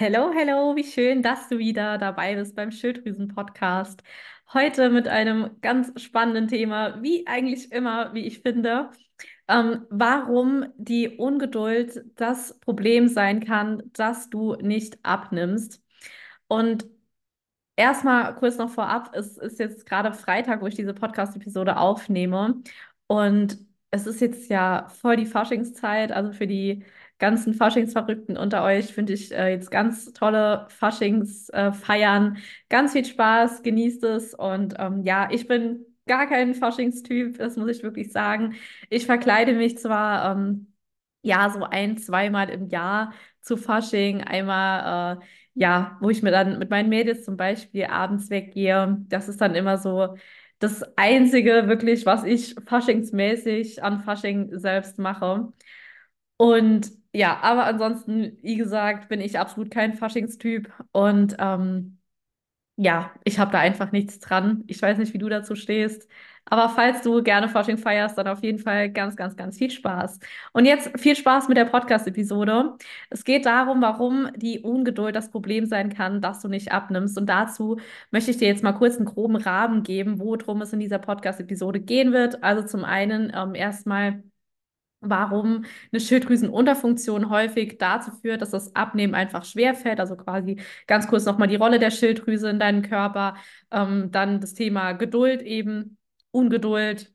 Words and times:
Hello, 0.00 0.30
hello, 0.32 0.76
wie 0.76 0.84
schön, 0.84 1.22
dass 1.22 1.48
du 1.48 1.58
wieder 1.58 1.98
dabei 1.98 2.36
bist 2.36 2.54
beim 2.54 2.70
Schilddrüsen-Podcast. 2.70 4.04
Heute 4.52 4.90
mit 4.90 5.08
einem 5.08 5.60
ganz 5.60 5.92
spannenden 6.00 6.46
Thema, 6.46 7.02
wie 7.02 7.26
eigentlich 7.26 7.72
immer, 7.72 8.14
wie 8.14 8.24
ich 8.24 8.38
finde, 8.40 8.90
ähm, 9.48 9.86
warum 9.90 10.66
die 10.76 11.08
Ungeduld 11.08 12.04
das 12.14 12.60
Problem 12.60 13.08
sein 13.08 13.44
kann, 13.44 13.82
dass 13.92 14.30
du 14.30 14.54
nicht 14.54 14.98
abnimmst. 15.04 15.82
Und 16.48 16.86
Erstmal 17.76 18.34
kurz 18.36 18.58
noch 18.58 18.70
vorab, 18.70 19.14
es 19.14 19.38
ist 19.38 19.58
jetzt 19.60 19.86
gerade 19.86 20.12
Freitag, 20.12 20.62
wo 20.62 20.66
ich 20.66 20.74
diese 20.74 20.94
Podcast-Episode 20.94 21.76
aufnehme. 21.78 22.62
Und 23.06 23.58
es 23.90 24.06
ist 24.06 24.20
jetzt 24.20 24.50
ja 24.50 24.88
voll 24.88 25.16
die 25.16 25.26
Faschingszeit. 25.26 26.12
Also 26.12 26.32
für 26.32 26.46
die 26.48 26.84
ganzen 27.18 27.54
Faschingsverrückten 27.54 28.36
unter 28.36 28.62
euch 28.64 28.92
finde 28.92 29.12
ich 29.12 29.32
äh, 29.32 29.50
jetzt 29.50 29.70
ganz 29.70 30.12
tolle 30.12 30.66
Faschingsfeiern. 30.70 32.36
Äh, 32.36 32.40
ganz 32.68 32.92
viel 32.92 33.04
Spaß, 33.04 33.62
genießt 33.62 34.04
es. 34.04 34.34
Und 34.34 34.74
ähm, 34.78 35.02
ja, 35.04 35.28
ich 35.30 35.46
bin 35.48 35.84
gar 36.06 36.26
kein 36.26 36.54
Faschingstyp, 36.54 37.38
das 37.38 37.56
muss 37.56 37.68
ich 37.70 37.82
wirklich 37.82 38.12
sagen. 38.12 38.54
Ich 38.90 39.06
verkleide 39.06 39.52
mich 39.54 39.78
zwar 39.78 40.36
ähm, 40.36 40.72
ja 41.22 41.50
so 41.50 41.64
ein, 41.64 41.98
zweimal 41.98 42.48
im 42.50 42.68
Jahr 42.68 43.12
zu 43.40 43.56
Fasching, 43.56 44.22
einmal. 44.22 45.18
Äh, 45.18 45.24
ja, 45.54 45.98
wo 46.00 46.08
ich 46.10 46.22
mir 46.22 46.30
dann 46.30 46.58
mit 46.60 46.70
meinen 46.70 46.88
Mädels 46.88 47.24
zum 47.24 47.36
Beispiel 47.36 47.86
abends 47.86 48.30
weggehe. 48.30 48.98
Das 49.08 49.28
ist 49.28 49.40
dann 49.40 49.56
immer 49.56 49.76
so 49.76 50.14
das 50.60 50.84
Einzige 50.96 51.68
wirklich, 51.68 52.06
was 52.06 52.24
ich 52.24 52.54
faschingsmäßig 52.66 53.82
an 53.82 54.00
Fasching 54.02 54.56
selbst 54.58 54.98
mache. 54.98 55.52
Und 56.36 56.90
ja, 57.12 57.38
aber 57.40 57.64
ansonsten, 57.64 58.38
wie 58.42 58.56
gesagt, 58.56 59.08
bin 59.08 59.20
ich 59.20 59.38
absolut 59.38 59.70
kein 59.70 59.94
Faschingstyp 59.94 60.72
und 60.92 61.36
ähm, 61.38 61.98
ja, 62.76 63.12
ich 63.24 63.38
habe 63.40 63.50
da 63.52 63.58
einfach 63.58 63.92
nichts 63.92 64.20
dran. 64.20 64.62
Ich 64.68 64.80
weiß 64.80 64.98
nicht, 64.98 65.12
wie 65.12 65.18
du 65.18 65.28
dazu 65.28 65.56
stehst. 65.56 66.08
Aber 66.44 66.68
falls 66.70 67.02
du 67.02 67.22
gerne 67.22 67.48
Fasching 67.48 67.76
feierst, 67.76 68.16
dann 68.16 68.28
auf 68.28 68.42
jeden 68.42 68.58
Fall 68.60 68.90
ganz, 68.90 69.16
ganz, 69.16 69.36
ganz 69.36 69.58
viel 69.58 69.70
Spaß. 69.70 70.18
Und 70.52 70.64
jetzt 70.64 70.98
viel 70.98 71.16
Spaß 71.16 71.48
mit 71.48 71.56
der 71.58 71.64
Podcast-Episode. 71.66 72.76
Es 73.10 73.24
geht 73.24 73.46
darum, 73.46 73.82
warum 73.82 74.30
die 74.36 74.60
Ungeduld 74.60 75.14
das 75.16 75.30
Problem 75.30 75.66
sein 75.66 75.92
kann, 75.92 76.20
dass 76.22 76.40
du 76.40 76.48
nicht 76.48 76.72
abnimmst. 76.72 77.18
Und 77.18 77.26
dazu 77.26 77.78
möchte 78.10 78.30
ich 78.30 78.38
dir 78.38 78.48
jetzt 78.48 78.62
mal 78.62 78.72
kurz 78.72 78.96
einen 78.96 79.06
groben 79.06 79.36
Rahmen 79.36 79.82
geben, 79.82 80.20
worum 80.20 80.62
es 80.62 80.72
in 80.72 80.80
dieser 80.80 80.98
Podcast-Episode 80.98 81.80
gehen 81.80 82.12
wird. 82.12 82.42
Also 82.44 82.62
zum 82.66 82.84
einen 82.84 83.32
ähm, 83.34 83.54
erstmal 83.54 84.22
warum 85.00 85.64
eine 85.92 86.00
Schilddrüsenunterfunktion 86.00 87.30
häufig 87.30 87.78
dazu 87.78 88.10
führt, 88.12 88.42
dass 88.42 88.50
das 88.50 88.74
Abnehmen 88.74 89.14
einfach 89.14 89.44
schwer 89.44 89.74
fällt. 89.74 90.00
Also 90.00 90.16
quasi 90.16 90.60
ganz 90.86 91.08
kurz 91.08 91.24
nochmal 91.24 91.48
die 91.48 91.56
Rolle 91.56 91.78
der 91.78 91.90
Schilddrüse 91.90 92.50
in 92.50 92.58
deinem 92.58 92.82
Körper. 92.82 93.36
Ähm, 93.70 94.10
dann 94.10 94.40
das 94.40 94.54
Thema 94.54 94.92
Geduld 94.92 95.42
eben, 95.42 95.98
Ungeduld, 96.30 97.12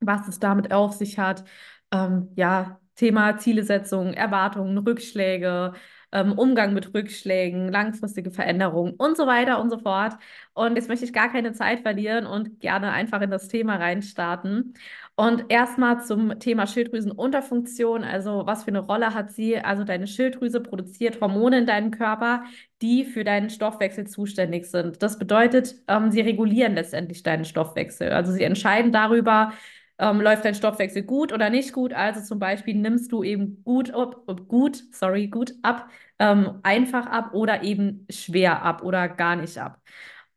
was 0.00 0.28
es 0.28 0.38
damit 0.38 0.72
auf 0.72 0.92
sich 0.94 1.18
hat. 1.18 1.44
Ähm, 1.92 2.30
ja, 2.36 2.80
Thema 2.96 3.38
Zielesetzung, 3.38 4.14
Erwartungen, 4.14 4.78
Rückschläge, 4.78 5.72
ähm, 6.12 6.32
Umgang 6.32 6.72
mit 6.74 6.94
Rückschlägen, 6.94 7.70
langfristige 7.70 8.30
Veränderungen 8.30 8.94
und 8.94 9.16
so 9.16 9.26
weiter 9.26 9.60
und 9.60 9.70
so 9.70 9.78
fort. 9.78 10.14
Und 10.54 10.76
jetzt 10.76 10.88
möchte 10.88 11.04
ich 11.04 11.12
gar 11.12 11.30
keine 11.30 11.52
Zeit 11.52 11.80
verlieren 11.80 12.26
und 12.26 12.60
gerne 12.60 12.92
einfach 12.92 13.20
in 13.20 13.30
das 13.30 13.48
Thema 13.48 13.76
reinstarten. 13.76 14.74
Und 15.16 15.44
erstmal 15.48 16.02
zum 16.02 16.40
Thema 16.40 16.66
Schilddrüsenunterfunktion. 16.66 18.02
Also 18.02 18.46
was 18.46 18.64
für 18.64 18.68
eine 18.68 18.80
Rolle 18.80 19.14
hat 19.14 19.30
sie? 19.30 19.56
Also 19.56 19.84
deine 19.84 20.08
Schilddrüse 20.08 20.60
produziert 20.60 21.20
Hormone 21.20 21.58
in 21.58 21.66
deinem 21.66 21.92
Körper, 21.92 22.42
die 22.82 23.04
für 23.04 23.22
deinen 23.22 23.48
Stoffwechsel 23.48 24.08
zuständig 24.08 24.66
sind. 24.66 25.02
Das 25.04 25.18
bedeutet, 25.18 25.76
ähm, 25.86 26.10
sie 26.10 26.20
regulieren 26.20 26.74
letztendlich 26.74 27.22
deinen 27.22 27.44
Stoffwechsel. 27.44 28.10
Also 28.10 28.32
sie 28.32 28.42
entscheiden 28.42 28.90
darüber, 28.90 29.52
ähm, 29.98 30.20
läuft 30.20 30.44
dein 30.44 30.56
Stoffwechsel 30.56 31.02
gut 31.04 31.32
oder 31.32 31.48
nicht 31.48 31.72
gut. 31.72 31.92
Also 31.92 32.20
zum 32.20 32.40
Beispiel 32.40 32.74
nimmst 32.74 33.12
du 33.12 33.22
eben 33.22 33.62
gut, 33.62 33.94
ob, 33.94 34.26
gut, 34.48 34.82
sorry, 34.92 35.28
gut 35.28 35.52
ab, 35.62 35.90
ähm, 36.18 36.58
einfach 36.64 37.06
ab 37.06 37.34
oder 37.34 37.62
eben 37.62 38.04
schwer 38.10 38.62
ab 38.62 38.82
oder 38.82 39.08
gar 39.08 39.36
nicht 39.36 39.58
ab. 39.58 39.80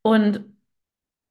Und 0.04 0.46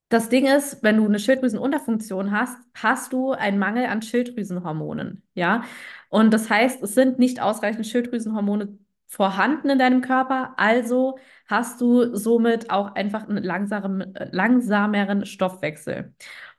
das 0.09 0.28
Ding 0.28 0.47
ist, 0.47 0.83
wenn 0.83 0.99
du 0.99 1.05
eine 1.05 1.19
Schilddrüsenunterfunktion 1.19 2.31
hast, 2.31 2.56
hast 2.75 3.12
du 3.12 3.33
einen 3.33 3.59
Mangel 3.59 3.87
an 3.87 4.03
Schilddrüsenhormonen, 4.03 5.22
ja? 5.34 5.65
Und 6.09 6.33
das 6.33 6.49
heißt, 6.49 6.83
es 6.83 6.94
sind 6.94 7.19
nicht 7.19 7.41
ausreichend 7.41 7.87
Schilddrüsenhormone 7.87 8.78
vorhanden 9.09 9.71
in 9.71 9.78
deinem 9.78 10.03
Körper, 10.03 10.55
also 10.56 11.19
hast 11.49 11.81
du 11.81 12.15
somit 12.17 12.71
auch 12.71 12.94
einfach 12.94 13.28
einen 13.28 13.43
langsamen, 13.43 14.15
langsameren 14.33 15.27
Stoffwechsel. 15.27 16.15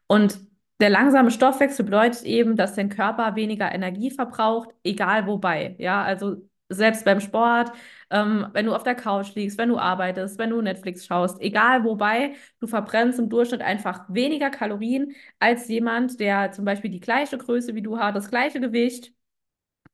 Und 0.08 0.40
der 0.80 0.90
langsame 0.90 1.32
Stoffwechsel 1.32 1.86
bedeutet 1.86 2.24
eben, 2.24 2.56
dass 2.56 2.76
dein 2.76 2.90
Körper 2.90 3.36
weniger 3.36 3.74
Energie 3.74 4.12
verbraucht, 4.12 4.70
egal 4.84 5.26
wobei. 5.28 5.76
Ja, 5.80 6.04
also 6.04 6.48
selbst 6.70 7.06
beim 7.06 7.20
Sport, 7.20 7.72
ähm, 8.10 8.48
wenn 8.54 8.66
du 8.66 8.76
auf 8.76 8.84
der 8.84 8.96
Couch 8.96 9.36
liegst, 9.36 9.58
wenn 9.58 9.70
du 9.70 9.78
arbeitest, 9.78 10.38
wenn 10.40 10.50
du 10.52 10.62
Netflix 10.62 11.06
schaust, 11.06 11.42
egal 11.42 11.84
wobei, 11.84 12.36
du 12.60 12.68
verbrennst 12.68 13.20
im 13.20 13.30
Durchschnitt 13.30 13.62
einfach 13.62 14.06
weniger 14.10 14.50
Kalorien 14.50 15.14
als 15.40 15.68
jemand, 15.68 16.20
der 16.20 16.52
zum 16.52 16.66
Beispiel 16.66 16.92
die 16.92 17.00
gleiche 17.00 17.38
Größe 17.38 17.76
wie 17.76 17.82
du 17.82 17.98
hat, 18.00 18.16
das 18.16 18.30
gleiche 18.30 18.60
Gewicht 18.60 19.14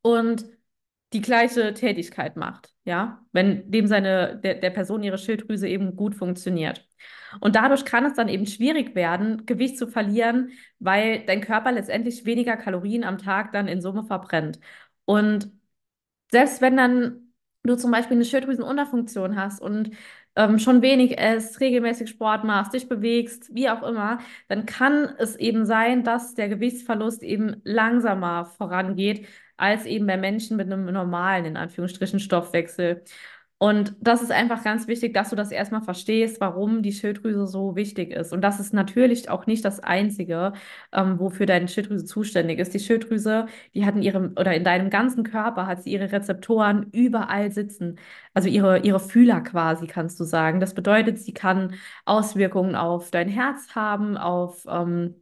und 0.02 0.46
die 1.14 1.22
gleiche 1.22 1.74
Tätigkeit 1.74 2.36
macht, 2.38 2.74
ja, 2.86 3.24
wenn 3.32 3.70
dem 3.70 3.88
seine, 3.88 4.40
der, 4.44 4.56
der 4.56 4.72
Person 4.72 5.04
ihre 5.04 5.18
Schilddrüse 5.20 5.68
eben 5.68 5.96
gut 5.96 6.16
funktioniert. 6.16 6.88
Und 7.40 7.56
dadurch 7.56 7.86
kann 7.86 8.06
es 8.06 8.14
dann 8.16 8.30
eben 8.30 8.46
schwierig 8.48 8.96
werden, 8.96 9.46
Gewicht 9.46 9.78
zu 9.78 9.88
verlieren, 9.88 10.52
weil 10.80 11.26
dein 11.26 11.42
Körper 11.42 11.72
letztendlich 11.72 12.26
weniger 12.26 12.58
Kalorien 12.58 13.04
am 13.04 13.18
Tag 13.18 13.52
dann 13.54 13.68
in 13.68 13.82
Summe 13.82 14.06
verbrennt. 14.06 14.60
Und 15.06 15.52
selbst 16.32 16.62
wenn 16.62 16.78
dann 16.78 17.23
du 17.64 17.76
zum 17.76 17.92
Beispiel 17.92 18.18
eine 18.18 18.26
Schilddrüsenunterfunktion 18.26 19.36
hast 19.38 19.62
und 19.62 19.92
ähm, 20.36 20.60
schon 20.60 20.82
wenig 20.82 21.18
isst, 21.20 21.60
regelmäßig 21.60 22.10
Sport 22.10 22.44
machst, 22.44 22.74
dich 22.74 22.90
bewegst, 22.90 23.54
wie 23.54 23.70
auch 23.70 23.84
immer, 23.84 24.20
dann 24.48 24.66
kann 24.66 25.14
es 25.18 25.36
eben 25.36 25.66
sein, 25.66 26.04
dass 26.04 26.34
der 26.34 26.50
Gewichtsverlust 26.50 27.24
eben 27.24 27.62
langsamer 27.64 28.46
vorangeht 28.46 29.28
als 29.58 29.86
eben 29.86 30.08
bei 30.08 30.18
Menschen 30.18 30.58
mit 30.58 30.72
einem 30.72 30.86
normalen, 30.86 31.46
in 31.46 31.58
Anführungsstrichen, 31.58 32.20
Stoffwechsel. 32.20 33.04
Und 33.64 33.96
das 34.02 34.22
ist 34.22 34.32
einfach 34.34 34.62
ganz 34.62 34.88
wichtig, 34.90 35.14
dass 35.14 35.30
du 35.30 35.38
das 35.38 35.50
erstmal 35.50 35.82
verstehst, 35.82 36.42
warum 36.42 36.82
die 36.84 36.92
Schilddrüse 36.92 37.48
so 37.48 37.78
wichtig 37.78 38.12
ist. 38.12 38.34
Und 38.34 38.42
das 38.42 38.60
ist 38.60 38.74
natürlich 38.74 39.30
auch 39.30 39.46
nicht 39.48 39.64
das 39.64 39.80
Einzige, 39.80 40.52
ähm, 40.92 41.18
wofür 41.18 41.46
deine 41.46 41.70
Schilddrüse 41.70 42.04
zuständig 42.04 42.60
ist. 42.60 42.74
Die 42.74 42.80
Schilddrüse, 42.80 43.46
die 43.74 43.86
hat 43.86 43.96
in 43.96 44.02
ihrem 44.02 44.34
oder 44.38 44.54
in 44.54 44.66
deinem 44.66 44.90
ganzen 44.90 45.24
Körper 45.24 45.66
hat 45.66 45.82
sie 45.82 45.92
ihre 45.94 46.12
Rezeptoren 46.12 46.88
überall 46.92 47.52
sitzen. 47.52 48.00
Also 48.34 48.50
ihre, 48.50 48.80
ihre 48.80 49.00
Fühler 49.00 49.40
quasi, 49.40 49.88
kannst 49.88 50.20
du 50.20 50.26
sagen. 50.26 50.60
Das 50.60 50.74
bedeutet, 50.74 51.20
sie 51.20 51.34
kann 51.34 51.76
Auswirkungen 52.04 52.76
auf 52.76 53.12
dein 53.12 53.30
Herz 53.30 53.76
haben, 53.76 54.18
auf 54.18 54.66
ähm, 54.70 55.16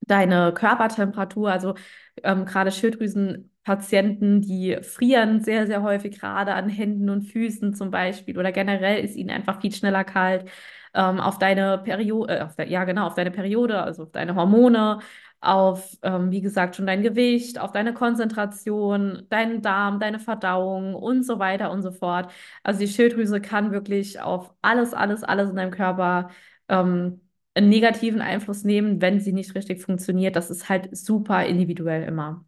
deine 0.00 0.52
Körpertemperatur. 0.52 1.50
Also 1.50 1.74
ähm, 2.22 2.44
gerade 2.44 2.70
Schilddrüsen 2.72 3.50
Patienten, 3.64 4.40
die 4.40 4.78
frieren 4.82 5.42
sehr, 5.44 5.66
sehr 5.66 5.82
häufig 5.82 6.18
gerade 6.18 6.54
an 6.54 6.68
Händen 6.70 7.10
und 7.10 7.22
Füßen 7.24 7.74
zum 7.74 7.90
Beispiel 7.90 8.38
oder 8.38 8.50
generell 8.50 9.04
ist 9.04 9.14
ihnen 9.16 9.30
einfach 9.30 9.60
viel 9.60 9.72
schneller 9.72 10.04
kalt. 10.04 10.48
Ähm, 10.94 11.20
auf 11.20 11.38
deine 11.38 11.78
Periode, 11.78 12.38
äh, 12.38 12.40
auf 12.42 12.54
ja 12.58 12.84
genau, 12.84 13.06
auf 13.06 13.14
deine 13.14 13.30
Periode, 13.30 13.82
also 13.82 14.04
auf 14.04 14.10
deine 14.12 14.34
Hormone, 14.34 15.00
auf, 15.40 15.96
ähm, 16.02 16.30
wie 16.30 16.40
gesagt, 16.40 16.76
schon 16.76 16.86
dein 16.86 17.02
Gewicht, 17.02 17.58
auf 17.60 17.72
deine 17.72 17.94
Konzentration, 17.94 19.26
deinen 19.28 19.62
Darm, 19.62 20.00
deine 20.00 20.18
Verdauung 20.18 20.94
und 20.94 21.24
so 21.24 21.38
weiter 21.38 21.70
und 21.70 21.82
so 21.82 21.92
fort. 21.92 22.30
Also 22.62 22.80
die 22.80 22.88
Schilddrüse 22.88 23.40
kann 23.40 23.70
wirklich 23.72 24.20
auf 24.20 24.52
alles, 24.62 24.94
alles, 24.94 25.22
alles 25.24 25.50
in 25.50 25.56
deinem 25.56 25.70
Körper 25.70 26.30
ähm, 26.68 27.20
einen 27.58 27.68
negativen 27.68 28.20
Einfluss 28.20 28.64
nehmen, 28.64 29.00
wenn 29.02 29.20
sie 29.20 29.32
nicht 29.32 29.54
richtig 29.54 29.82
funktioniert. 29.82 30.36
Das 30.36 30.50
ist 30.50 30.68
halt 30.68 30.96
super 30.96 31.44
individuell 31.44 32.04
immer. 32.04 32.44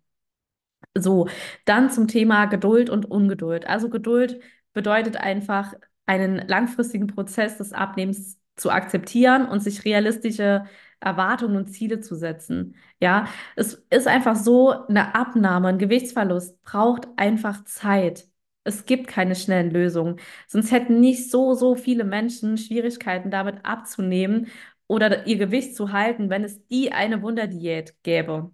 So, 0.97 1.29
dann 1.65 1.91
zum 1.91 2.09
Thema 2.09 2.47
Geduld 2.47 2.91
und 2.91 3.05
Ungeduld. 3.05 3.67
Also 3.67 3.91
Geduld 3.91 4.41
bedeutet 4.73 5.17
einfach, 5.17 5.75
einen 6.07 6.47
langfristigen 6.49 7.07
Prozess 7.07 7.59
des 7.59 7.73
Abnehmens 7.73 8.41
zu 8.57 8.71
akzeptieren 8.71 9.47
und 9.47 9.61
sich 9.61 9.85
realistische 9.85 10.65
Erwartungen 10.99 11.57
und 11.57 11.69
Ziele 11.69 12.01
zu 12.01 12.17
setzen. 12.17 12.75
Ja, 13.01 13.29
es 13.55 13.75
ist 13.91 14.09
einfach 14.09 14.35
so, 14.35 14.71
eine 14.89 15.15
Abnahme, 15.15 15.69
ein 15.69 15.79
Gewichtsverlust 15.79 16.61
braucht 16.63 17.07
einfach 17.17 17.65
Zeit. 17.65 18.27
Es 18.65 18.85
gibt 18.87 19.07
keine 19.07 19.37
schnellen 19.37 19.71
Lösungen. 19.71 20.17
Sonst 20.49 20.73
hätten 20.73 21.01
nicht 21.01 21.31
so, 21.31 21.55
so 21.55 21.77
viele 21.77 22.05
Menschen 22.05 22.59
Schwierigkeiten 22.59 23.31
damit 23.31 23.65
abzunehmen 23.65 24.49
oder 24.91 25.25
ihr 25.29 25.39
Gewicht 25.39 25.77
zu 25.77 25.93
halten, 25.93 26.31
wenn 26.31 26.43
es 26.45 26.67
die 26.67 26.93
eine 26.93 27.23
Wunderdiät 27.23 27.95
gäbe. 28.03 28.53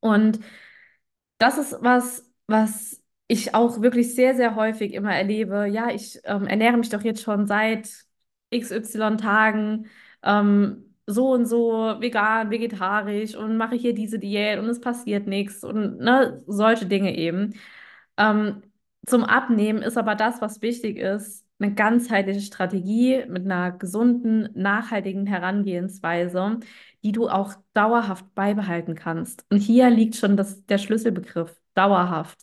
Und 0.00 0.40
das 1.38 1.58
ist 1.58 1.76
was, 1.80 2.28
was 2.46 3.02
ich 3.28 3.54
auch 3.54 3.80
wirklich 3.82 4.14
sehr, 4.14 4.34
sehr 4.34 4.56
häufig 4.56 4.92
immer 4.94 5.14
erlebe, 5.14 5.66
ja, 5.66 5.90
ich 5.90 6.20
ähm, 6.24 6.46
ernähre 6.46 6.76
mich 6.76 6.88
doch 6.90 7.02
jetzt 7.02 7.22
schon 7.22 7.46
seit 7.46 7.88
XY 8.50 9.16
Tagen 9.16 9.86
ähm, 10.22 10.94
so 11.06 11.32
und 11.32 11.46
so 11.46 12.00
vegan, 12.00 12.50
vegetarisch 12.50 13.36
und 13.36 13.56
mache 13.56 13.76
hier 13.76 13.94
diese 13.94 14.18
Diät 14.18 14.58
und 14.58 14.66
es 14.68 14.80
passiert 14.80 15.26
nichts 15.28 15.62
und 15.64 15.98
ne, 15.98 16.42
solche 16.48 16.86
Dinge 16.86 17.16
eben. 17.16 17.54
Ähm, 18.16 18.62
zum 19.06 19.24
Abnehmen 19.24 19.82
ist 19.82 19.96
aber 19.98 20.16
das, 20.16 20.40
was 20.40 20.62
wichtig 20.62 20.98
ist, 20.98 21.45
eine 21.58 21.74
ganzheitliche 21.74 22.40
Strategie 22.40 23.24
mit 23.28 23.44
einer 23.44 23.72
gesunden, 23.72 24.48
nachhaltigen 24.54 25.26
Herangehensweise, 25.26 26.60
die 27.02 27.12
du 27.12 27.28
auch 27.28 27.54
dauerhaft 27.72 28.34
beibehalten 28.34 28.94
kannst. 28.94 29.44
Und 29.50 29.58
hier 29.58 29.88
liegt 29.90 30.16
schon 30.16 30.36
das, 30.36 30.64
der 30.66 30.78
Schlüsselbegriff, 30.78 31.56
dauerhaft. 31.74 32.38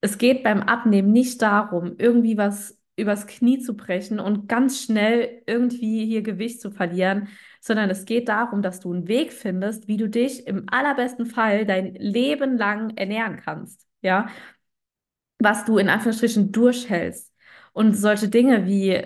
Es 0.00 0.18
geht 0.18 0.42
beim 0.42 0.62
Abnehmen 0.62 1.12
nicht 1.12 1.42
darum, 1.42 1.94
irgendwie 1.98 2.36
was 2.36 2.78
übers 2.96 3.26
Knie 3.26 3.60
zu 3.60 3.76
brechen 3.76 4.20
und 4.20 4.48
ganz 4.48 4.82
schnell 4.82 5.42
irgendwie 5.46 6.04
hier 6.06 6.22
Gewicht 6.22 6.60
zu 6.60 6.70
verlieren, 6.70 7.28
sondern 7.60 7.90
es 7.90 8.04
geht 8.04 8.28
darum, 8.28 8.62
dass 8.62 8.80
du 8.80 8.92
einen 8.92 9.08
Weg 9.08 9.32
findest, 9.32 9.88
wie 9.88 9.96
du 9.96 10.08
dich 10.08 10.46
im 10.46 10.64
allerbesten 10.68 11.26
Fall 11.26 11.64
dein 11.66 11.94
Leben 11.94 12.56
lang 12.58 12.96
ernähren 12.96 13.38
kannst. 13.42 13.86
Ja, 14.02 14.28
was 15.38 15.64
du 15.64 15.78
in 15.78 15.88
Anführungsstrichen 15.88 16.52
durchhältst. 16.52 17.29
Und 17.72 17.94
solche 17.94 18.28
Dinge 18.28 18.66
wie, 18.66 19.02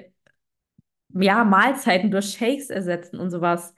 ja, 1.11 1.45
Mahlzeiten 1.45 2.11
durch 2.11 2.33
Shakes 2.37 2.71
ersetzen 2.71 3.19
und 3.21 3.31
sowas, 3.31 3.75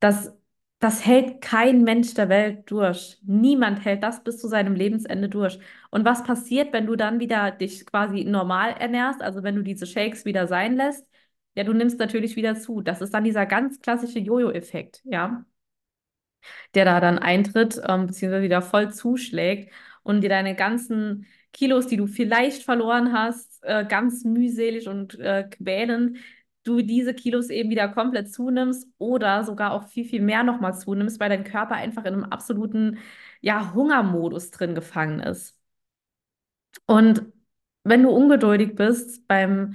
das, 0.00 0.32
das 0.78 1.04
hält 1.06 1.40
kein 1.40 1.82
Mensch 1.84 2.14
der 2.14 2.28
Welt 2.28 2.70
durch. 2.70 3.18
Niemand 3.24 3.84
hält 3.84 4.02
das 4.02 4.22
bis 4.24 4.38
zu 4.38 4.48
seinem 4.48 4.74
Lebensende 4.74 5.28
durch. 5.28 5.58
Und 5.90 6.04
was 6.04 6.22
passiert, 6.24 6.72
wenn 6.72 6.86
du 6.86 6.96
dann 6.96 7.20
wieder 7.20 7.50
dich 7.50 7.86
quasi 7.86 8.24
normal 8.24 8.72
ernährst, 8.78 9.22
also 9.22 9.42
wenn 9.42 9.56
du 9.56 9.62
diese 9.62 9.86
Shakes 9.86 10.24
wieder 10.24 10.46
sein 10.46 10.76
lässt? 10.76 11.06
Ja, 11.54 11.64
du 11.64 11.72
nimmst 11.72 11.98
natürlich 11.98 12.36
wieder 12.36 12.54
zu. 12.56 12.80
Das 12.82 13.00
ist 13.00 13.12
dann 13.14 13.24
dieser 13.24 13.46
ganz 13.46 13.80
klassische 13.80 14.20
Jojo-Effekt, 14.20 15.02
ja, 15.04 15.44
der 16.74 16.84
da 16.84 17.00
dann 17.00 17.18
eintritt, 17.18 17.80
ähm, 17.86 18.06
beziehungsweise 18.06 18.42
wieder 18.44 18.62
voll 18.62 18.92
zuschlägt 18.92 19.72
und 20.02 20.20
dir 20.22 20.28
deine 20.28 20.54
ganzen 20.54 21.26
Kilos, 21.52 21.86
die 21.86 21.96
du 21.96 22.06
vielleicht 22.06 22.62
verloren 22.62 23.12
hast, 23.12 23.47
äh, 23.62 23.84
ganz 23.86 24.24
mühselig 24.24 24.88
und 24.88 25.18
äh, 25.18 25.44
quälend, 25.50 26.18
du 26.64 26.82
diese 26.82 27.14
Kilos 27.14 27.48
eben 27.50 27.70
wieder 27.70 27.88
komplett 27.88 28.30
zunimmst 28.32 28.86
oder 28.98 29.44
sogar 29.44 29.72
auch 29.72 29.84
viel, 29.88 30.04
viel 30.04 30.20
mehr 30.22 30.42
nochmal 30.44 30.76
zunimmst, 30.78 31.18
weil 31.20 31.30
dein 31.30 31.44
Körper 31.44 31.74
einfach 31.76 32.04
in 32.04 32.14
einem 32.14 32.24
absoluten, 32.24 32.98
ja, 33.40 33.72
Hungermodus 33.74 34.50
drin 34.50 34.74
gefangen 34.74 35.20
ist. 35.20 35.56
Und 36.86 37.32
wenn 37.84 38.02
du 38.02 38.10
ungeduldig 38.10 38.74
bist 38.74 39.26
beim, 39.28 39.74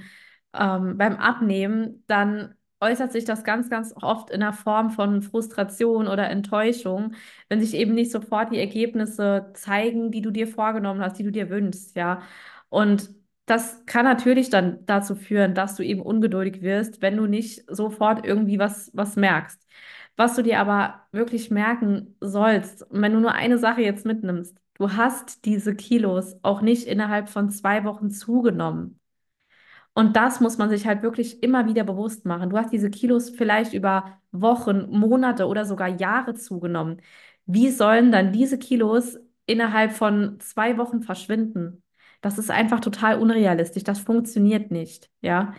ähm, 0.52 0.96
beim 0.98 1.16
Abnehmen, 1.16 2.04
dann 2.06 2.54
äußert 2.80 3.12
sich 3.12 3.24
das 3.24 3.44
ganz, 3.44 3.70
ganz 3.70 3.94
oft 4.02 4.30
in 4.30 4.40
der 4.40 4.52
Form 4.52 4.90
von 4.90 5.22
Frustration 5.22 6.06
oder 6.08 6.28
Enttäuschung, 6.30 7.14
wenn 7.48 7.60
sich 7.60 7.74
eben 7.74 7.94
nicht 7.94 8.10
sofort 8.12 8.52
die 8.52 8.58
Ergebnisse 8.58 9.50
zeigen, 9.54 10.10
die 10.10 10.20
du 10.22 10.30
dir 10.30 10.46
vorgenommen 10.46 11.00
hast, 11.00 11.18
die 11.18 11.22
du 11.24 11.32
dir 11.32 11.48
wünschst, 11.50 11.96
ja. 11.96 12.22
Und 12.68 13.10
das 13.46 13.84
kann 13.86 14.04
natürlich 14.04 14.50
dann 14.50 14.84
dazu 14.86 15.14
führen, 15.14 15.54
dass 15.54 15.76
du 15.76 15.82
eben 15.82 16.00
ungeduldig 16.00 16.62
wirst, 16.62 17.02
wenn 17.02 17.16
du 17.16 17.26
nicht 17.26 17.64
sofort 17.70 18.24
irgendwie 18.26 18.58
was, 18.58 18.90
was 18.94 19.16
merkst. 19.16 19.60
Was 20.16 20.36
du 20.36 20.42
dir 20.42 20.60
aber 20.60 21.06
wirklich 21.12 21.50
merken 21.50 22.16
sollst, 22.20 22.86
wenn 22.90 23.12
du 23.12 23.20
nur 23.20 23.32
eine 23.32 23.58
Sache 23.58 23.82
jetzt 23.82 24.06
mitnimmst, 24.06 24.56
du 24.74 24.92
hast 24.92 25.44
diese 25.44 25.74
Kilos 25.74 26.36
auch 26.42 26.62
nicht 26.62 26.86
innerhalb 26.86 27.28
von 27.28 27.50
zwei 27.50 27.84
Wochen 27.84 28.10
zugenommen. 28.10 29.00
Und 29.94 30.16
das 30.16 30.40
muss 30.40 30.58
man 30.58 30.70
sich 30.70 30.86
halt 30.86 31.02
wirklich 31.02 31.42
immer 31.42 31.66
wieder 31.68 31.84
bewusst 31.84 32.26
machen. 32.26 32.50
Du 32.50 32.58
hast 32.58 32.72
diese 32.72 32.90
Kilos 32.90 33.30
vielleicht 33.30 33.74
über 33.74 34.18
Wochen, 34.32 34.90
Monate 34.90 35.46
oder 35.48 35.66
sogar 35.66 35.88
Jahre 35.88 36.34
zugenommen. 36.34 37.02
Wie 37.46 37.70
sollen 37.70 38.10
dann 38.12 38.32
diese 38.32 38.58
Kilos 38.58 39.18
innerhalb 39.46 39.92
von 39.92 40.40
zwei 40.40 40.78
Wochen 40.78 41.02
verschwinden? 41.02 41.83
Das 42.24 42.38
ist 42.38 42.50
einfach 42.50 42.80
total 42.80 43.18
unrealistisch. 43.20 43.84
Das 43.84 44.00
funktioniert 44.00 44.70
nicht, 44.70 45.10
ja. 45.20 45.52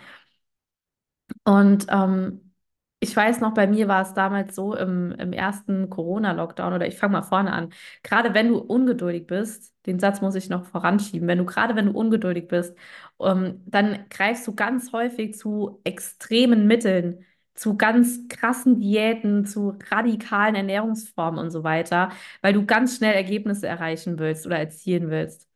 Und 1.43 1.85
ähm, 1.89 2.53
ich 2.99 3.15
weiß 3.15 3.39
noch, 3.41 3.53
bei 3.53 3.67
mir 3.67 3.87
war 3.87 4.01
es 4.01 4.13
damals 4.13 4.55
so 4.55 4.75
im, 4.75 5.11
im 5.13 5.33
ersten 5.33 5.89
Corona-Lockdown 5.89 6.73
oder 6.73 6.87
ich 6.87 6.97
fange 6.97 7.13
mal 7.13 7.21
vorne 7.21 7.51
an. 7.53 7.71
Gerade 8.03 8.33
wenn 8.33 8.47
du 8.49 8.57
ungeduldig 8.59 9.27
bist, 9.27 9.73
den 9.85 9.99
Satz 9.99 10.21
muss 10.21 10.35
ich 10.35 10.49
noch 10.49 10.65
voranschieben, 10.65 11.27
wenn 11.27 11.37
du 11.37 11.45
gerade 11.45 11.75
wenn 11.75 11.87
du 11.87 11.91
ungeduldig 11.91 12.47
bist, 12.47 12.75
ähm, 13.19 13.61
dann 13.65 14.05
greifst 14.09 14.47
du 14.47 14.55
ganz 14.55 14.91
häufig 14.91 15.35
zu 15.37 15.79
extremen 15.83 16.65
Mitteln, 16.67 17.23
zu 17.53 17.77
ganz 17.77 18.27
krassen 18.27 18.79
Diäten, 18.79 19.45
zu 19.45 19.77
radikalen 19.89 20.55
Ernährungsformen 20.55 21.39
und 21.39 21.51
so 21.51 21.63
weiter, 21.63 22.09
weil 22.41 22.53
du 22.53 22.65
ganz 22.65 22.97
schnell 22.97 23.13
Ergebnisse 23.13 23.67
erreichen 23.67 24.17
willst 24.19 24.45
oder 24.45 24.57
erzielen 24.59 25.09
willst. 25.09 25.47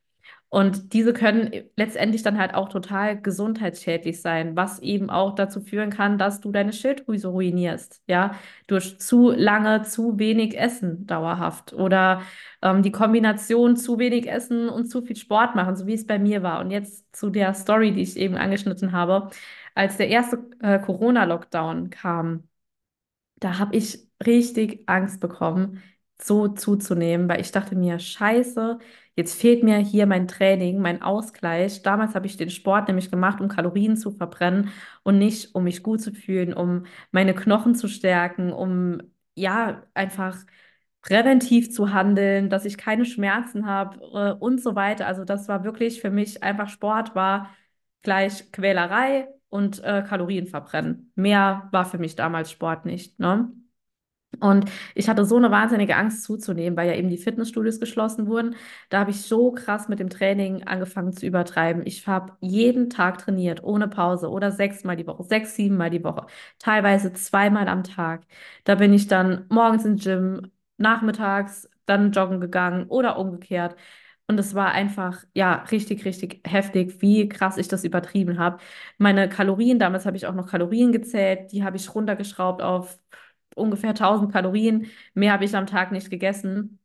Und 0.49 0.93
diese 0.93 1.13
können 1.13 1.51
letztendlich 1.75 2.23
dann 2.23 2.39
halt 2.39 2.55
auch 2.55 2.69
total 2.69 3.21
gesundheitsschädlich 3.21 4.19
sein, 4.21 4.55
was 4.55 4.79
eben 4.79 5.11
auch 5.11 5.35
dazu 5.35 5.61
führen 5.61 5.91
kann, 5.91 6.17
dass 6.17 6.41
du 6.41 6.51
deine 6.51 6.73
Schilddrüse 6.73 7.27
ruinierst, 7.27 8.01
ja, 8.07 8.33
durch 8.65 8.99
zu 8.99 9.29
lange, 9.29 9.83
zu 9.83 10.17
wenig 10.17 10.57
Essen 10.57 11.05
dauerhaft 11.05 11.73
oder 11.73 12.23
ähm, 12.63 12.81
die 12.81 12.91
Kombination 12.91 13.77
zu 13.77 13.99
wenig 13.99 14.27
Essen 14.27 14.69
und 14.69 14.85
zu 14.89 15.03
viel 15.03 15.15
Sport 15.15 15.55
machen, 15.55 15.75
so 15.75 15.85
wie 15.85 15.93
es 15.93 16.07
bei 16.07 16.17
mir 16.17 16.41
war. 16.41 16.61
Und 16.61 16.71
jetzt 16.71 17.15
zu 17.15 17.29
der 17.29 17.53
Story, 17.53 17.93
die 17.93 18.01
ich 18.01 18.17
eben 18.17 18.35
angeschnitten 18.35 18.91
habe, 18.91 19.29
als 19.75 19.97
der 19.97 20.07
erste 20.09 20.39
äh, 20.61 20.79
Corona-Lockdown 20.79 21.91
kam, 21.91 22.47
da 23.37 23.57
habe 23.59 23.75
ich 23.75 24.07
richtig 24.25 24.83
Angst 24.87 25.19
bekommen, 25.19 25.81
so 26.21 26.47
zuzunehmen, 26.49 27.29
weil 27.29 27.39
ich 27.41 27.51
dachte 27.51 27.75
mir, 27.75 27.99
scheiße, 27.99 28.79
jetzt 29.19 29.39
fehlt 29.39 29.63
mir 29.63 29.77
hier 29.77 30.05
mein 30.07 30.27
Training, 30.29 30.79
mein 30.79 31.01
Ausgleich. 31.01 31.83
Damals 31.83 32.15
habe 32.15 32.25
ich 32.25 32.37
den 32.37 32.49
Sport 32.49 32.87
nämlich 32.87 33.11
gemacht, 33.11 33.41
um 33.41 33.49
Kalorien 33.49 33.97
zu 33.97 34.11
verbrennen 34.11 34.71
und 35.03 35.17
nicht, 35.17 35.53
um 35.55 35.65
mich 35.65 35.83
gut 35.83 36.01
zu 36.01 36.13
fühlen, 36.13 36.53
um 36.53 36.85
meine 37.11 37.35
Knochen 37.35 37.75
zu 37.75 37.89
stärken, 37.89 38.53
um 38.53 39.01
ja 39.35 39.83
einfach 39.93 40.37
präventiv 41.01 41.71
zu 41.71 41.93
handeln, 41.93 42.49
dass 42.49 42.63
ich 42.65 42.77
keine 42.77 43.03
Schmerzen 43.05 43.65
habe 43.67 43.99
äh, 44.13 44.39
und 44.39 44.61
so 44.61 44.75
weiter. 44.75 45.05
Also 45.07 45.25
das 45.25 45.47
war 45.49 45.63
wirklich 45.65 45.99
für 46.01 46.11
mich 46.11 46.41
einfach 46.43 46.69
Sport 46.69 47.13
war 47.13 47.49
gleich 48.01 48.51
Quälerei 48.53 49.27
und 49.49 49.83
äh, 49.83 50.03
Kalorien 50.07 50.47
verbrennen. 50.47 51.11
Mehr 51.15 51.67
war 51.71 51.83
für 51.85 51.97
mich 51.97 52.15
damals 52.15 52.51
Sport 52.51 52.85
nicht, 52.85 53.19
ne? 53.19 53.51
Und 54.41 54.69
ich 54.95 55.09
hatte 55.09 55.25
so 55.25 55.35
eine 55.37 55.51
wahnsinnige 55.51 55.95
Angst 55.97 56.23
zuzunehmen, 56.23 56.77
weil 56.77 56.87
ja 56.87 56.95
eben 56.95 57.09
die 57.09 57.17
Fitnessstudios 57.17 57.79
geschlossen 57.79 58.27
wurden. 58.27 58.55
Da 58.89 58.99
habe 58.99 59.11
ich 59.11 59.23
so 59.23 59.51
krass 59.51 59.89
mit 59.89 59.99
dem 59.99 60.09
Training 60.09 60.63
angefangen 60.63 61.11
zu 61.13 61.25
übertreiben. 61.25 61.85
Ich 61.85 62.07
habe 62.07 62.33
jeden 62.39 62.89
Tag 62.89 63.17
trainiert, 63.17 63.63
ohne 63.63 63.87
Pause 63.87 64.29
oder 64.29 64.51
sechsmal 64.51 64.95
die 64.95 65.07
Woche, 65.07 65.23
sechs, 65.23 65.55
siebenmal 65.55 65.89
die 65.89 66.03
Woche, 66.03 66.25
teilweise 66.59 67.11
zweimal 67.13 67.67
am 67.67 67.83
Tag. 67.83 68.23
Da 68.63 68.75
bin 68.75 68.93
ich 68.93 69.07
dann 69.07 69.45
morgens 69.49 69.83
ins 69.85 70.03
Gym, 70.03 70.51
nachmittags 70.77 71.67
dann 71.85 72.11
joggen 72.11 72.39
gegangen 72.39 72.85
oder 72.87 73.17
umgekehrt. 73.17 73.75
Und 74.27 74.39
es 74.39 74.53
war 74.53 74.71
einfach, 74.71 75.23
ja, 75.33 75.63
richtig, 75.71 76.05
richtig 76.05 76.41
heftig, 76.45 77.01
wie 77.01 77.27
krass 77.27 77.57
ich 77.57 77.67
das 77.67 77.83
übertrieben 77.83 78.37
habe. 78.37 78.59
Meine 78.99 79.27
Kalorien, 79.27 79.79
damals 79.79 80.05
habe 80.05 80.17
ich 80.17 80.27
auch 80.27 80.35
noch 80.35 80.47
Kalorien 80.47 80.91
gezählt, 80.91 81.51
die 81.51 81.63
habe 81.63 81.77
ich 81.77 81.93
runtergeschraubt 81.95 82.61
auf 82.61 82.99
ungefähr 83.55 83.93
1000 83.93 84.31
Kalorien. 84.31 84.87
Mehr 85.13 85.33
habe 85.33 85.45
ich 85.45 85.55
am 85.55 85.67
Tag 85.67 85.91
nicht 85.91 86.09
gegessen. 86.09 86.79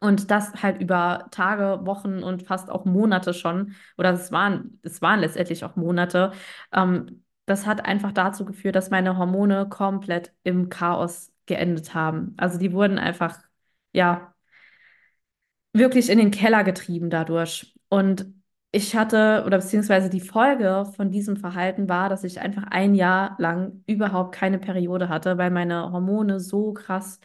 Und 0.00 0.30
das 0.32 0.62
halt 0.62 0.80
über 0.80 1.28
Tage, 1.30 1.80
Wochen 1.86 2.22
und 2.24 2.42
fast 2.42 2.70
auch 2.70 2.84
Monate 2.84 3.34
schon. 3.34 3.74
Oder 3.98 4.12
es 4.12 4.32
waren, 4.32 4.80
es 4.82 5.00
waren 5.00 5.20
letztendlich 5.20 5.64
auch 5.64 5.76
Monate. 5.76 6.32
Ähm, 6.72 7.24
das 7.46 7.66
hat 7.66 7.84
einfach 7.84 8.12
dazu 8.12 8.44
geführt, 8.44 8.74
dass 8.76 8.90
meine 8.90 9.16
Hormone 9.16 9.68
komplett 9.68 10.32
im 10.42 10.68
Chaos 10.70 11.32
geendet 11.46 11.94
haben. 11.94 12.34
Also 12.36 12.58
die 12.58 12.72
wurden 12.72 12.98
einfach, 12.98 13.38
ja, 13.92 14.34
wirklich 15.72 16.08
in 16.10 16.18
den 16.18 16.30
Keller 16.30 16.64
getrieben 16.64 17.10
dadurch. 17.10 17.74
Und 17.88 18.26
ich 18.72 18.96
hatte, 18.96 19.44
oder 19.46 19.58
beziehungsweise 19.58 20.08
die 20.10 20.20
Folge 20.20 20.86
von 20.96 21.10
diesem 21.10 21.36
Verhalten 21.36 21.88
war, 21.88 22.08
dass 22.08 22.24
ich 22.24 22.40
einfach 22.40 22.64
ein 22.70 22.94
Jahr 22.94 23.36
lang 23.38 23.84
überhaupt 23.86 24.34
keine 24.34 24.58
Periode 24.58 25.08
hatte, 25.10 25.36
weil 25.38 25.50
meine 25.50 25.92
Hormone 25.92 26.40
so 26.40 26.72
krass, 26.72 27.20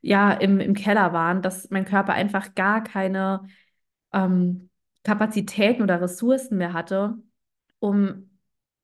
ja, 0.00 0.32
im, 0.32 0.58
im 0.60 0.74
Keller 0.74 1.12
waren, 1.12 1.42
dass 1.42 1.70
mein 1.70 1.84
Körper 1.84 2.14
einfach 2.14 2.54
gar 2.54 2.82
keine 2.82 3.42
ähm, 4.12 4.70
Kapazitäten 5.04 5.82
oder 5.82 6.00
Ressourcen 6.00 6.58
mehr 6.58 6.72
hatte, 6.72 7.16
um 7.80 8.30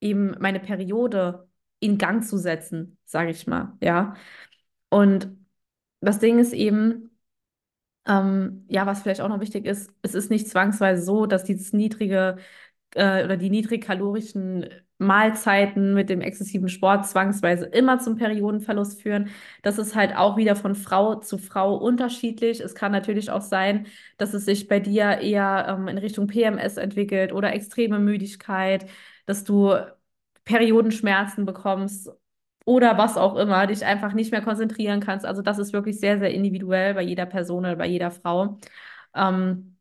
eben 0.00 0.37
meine 0.40 0.61
Periode 0.61 1.49
in 1.81 1.99
Gang 1.99 2.25
zu 2.25 2.37
setzen, 2.38 2.99
sage 3.04 3.31
ich 3.31 3.47
mal, 3.47 3.76
ja. 3.83 4.14
Und 4.90 5.31
das 6.00 6.19
Ding 6.21 6.38
ist 6.38 6.52
eben, 6.52 7.12
Ähm, 8.06 8.64
ja, 8.68 8.87
was 8.87 9.02
vielleicht 9.02 9.21
auch 9.21 9.28
noch 9.28 9.40
wichtig 9.40 9.64
ist, 9.64 9.92
es 10.02 10.14
ist 10.14 10.30
nicht 10.30 10.49
zwangsweise 10.49 11.02
so, 11.02 11.26
dass 11.26 11.44
dieses 11.44 11.73
niedrige 11.73 12.37
äh, 12.94 13.25
oder 13.25 13.37
die 13.37 13.50
niedrigkalorischen 13.50 14.68
Mahlzeiten 14.99 15.94
mit 15.94 16.09
dem 16.11 16.21
exzessiven 16.21 16.68
Sport 16.68 17.06
zwangsweise 17.09 17.66
immer 17.66 17.99
zum 17.99 18.16
Periodenverlust 18.16 19.02
führen. 19.02 19.30
Das 19.62 19.78
ist 19.78 19.94
halt 19.97 20.16
auch 20.16 20.37
wieder 20.37 20.56
von 20.56 20.75
Frau 20.76 21.16
zu 21.16 21.38
Frau 21.38 21.76
unterschiedlich. 21.76 22.61
Es 22.61 22.75
kann 22.75 22.92
natürlich 22.92 23.30
auch 23.30 23.40
sein, 23.40 23.87
dass 24.18 24.35
es 24.35 24.44
sich 24.44 24.68
bei 24.68 24.80
dir 24.80 25.18
eher 25.21 25.66
ähm, 25.68 25.88
in 25.88 25.99
Richtung 25.99 26.26
PMS 26.28 26.76
entwickelt 26.76 27.32
oder 27.32 27.52
extreme 27.52 27.99
Müdigkeit, 27.99 28.87
dass 29.26 29.44
du 29.44 29.75
Periodenschmerzen 30.44 31.47
bekommst 31.47 32.11
oder 32.64 32.99
was 32.99 33.16
auch 33.16 33.37
immer, 33.37 33.66
dich 33.66 33.85
einfach 33.85 34.12
nicht 34.14 34.31
mehr 34.33 34.42
konzentrieren 34.42 35.00
kannst. 35.00 35.26
Also 35.26 35.42
das 35.42 35.59
ist 35.59 35.73
wirklich 35.73 35.99
sehr, 36.00 36.19
sehr 36.19 36.33
individuell 36.33 36.95
bei 36.95 37.02
jeder 37.02 37.26
Person 37.26 37.61
oder 37.64 37.76
bei 37.76 37.87
jeder 37.87 38.11
Frau. 38.11 38.59
Ähm, 39.14 39.76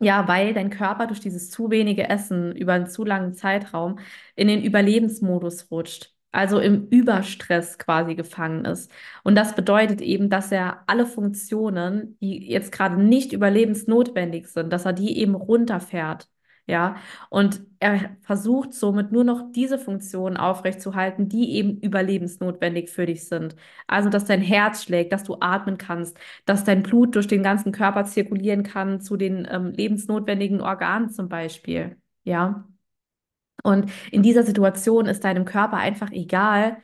ja, 0.00 0.26
weil 0.28 0.54
dein 0.54 0.70
Körper 0.70 1.06
durch 1.06 1.20
dieses 1.20 1.50
zu 1.50 1.70
wenige 1.70 2.08
Essen 2.08 2.56
über 2.56 2.72
einen 2.74 2.86
zu 2.86 3.04
langen 3.04 3.34
Zeitraum 3.34 3.98
in 4.34 4.48
den 4.48 4.62
Überlebensmodus 4.64 5.70
rutscht, 5.70 6.14
also 6.32 6.58
im 6.58 6.88
Überstress 6.88 7.78
quasi 7.78 8.14
gefangen 8.14 8.64
ist. 8.64 8.90
Und 9.24 9.34
das 9.34 9.54
bedeutet 9.54 10.00
eben, 10.00 10.30
dass 10.30 10.52
er 10.52 10.84
alle 10.86 11.06
Funktionen, 11.06 12.16
die 12.20 12.48
jetzt 12.50 12.72
gerade 12.72 13.02
nicht 13.02 13.32
überlebensnotwendig 13.32 14.48
sind, 14.48 14.72
dass 14.72 14.86
er 14.86 14.92
die 14.94 15.18
eben 15.18 15.34
runterfährt. 15.34 16.28
Ja, 16.70 16.94
und 17.30 17.62
er 17.80 18.16
versucht 18.22 18.74
somit 18.74 19.10
nur 19.10 19.24
noch 19.24 19.50
diese 19.52 19.76
Funktionen 19.76 20.36
aufrechtzuerhalten, 20.36 21.28
die 21.28 21.54
eben 21.56 21.80
überlebensnotwendig 21.80 22.90
für 22.90 23.06
dich 23.06 23.26
sind. 23.26 23.56
Also, 23.88 24.08
dass 24.08 24.24
dein 24.26 24.40
Herz 24.40 24.84
schlägt, 24.84 25.12
dass 25.12 25.24
du 25.24 25.36
atmen 25.40 25.78
kannst, 25.78 26.16
dass 26.44 26.62
dein 26.62 26.84
Blut 26.84 27.16
durch 27.16 27.26
den 27.26 27.42
ganzen 27.42 27.72
Körper 27.72 28.04
zirkulieren 28.04 28.62
kann 28.62 29.00
zu 29.00 29.16
den 29.16 29.48
ähm, 29.50 29.72
lebensnotwendigen 29.72 30.60
Organen 30.60 31.10
zum 31.10 31.28
Beispiel. 31.28 31.96
Ja. 32.22 32.68
Und 33.62 33.90
in 34.12 34.22
dieser 34.22 34.44
Situation 34.44 35.06
ist 35.06 35.24
deinem 35.24 35.44
Körper 35.44 35.76
einfach 35.78 36.10
egal, 36.12 36.76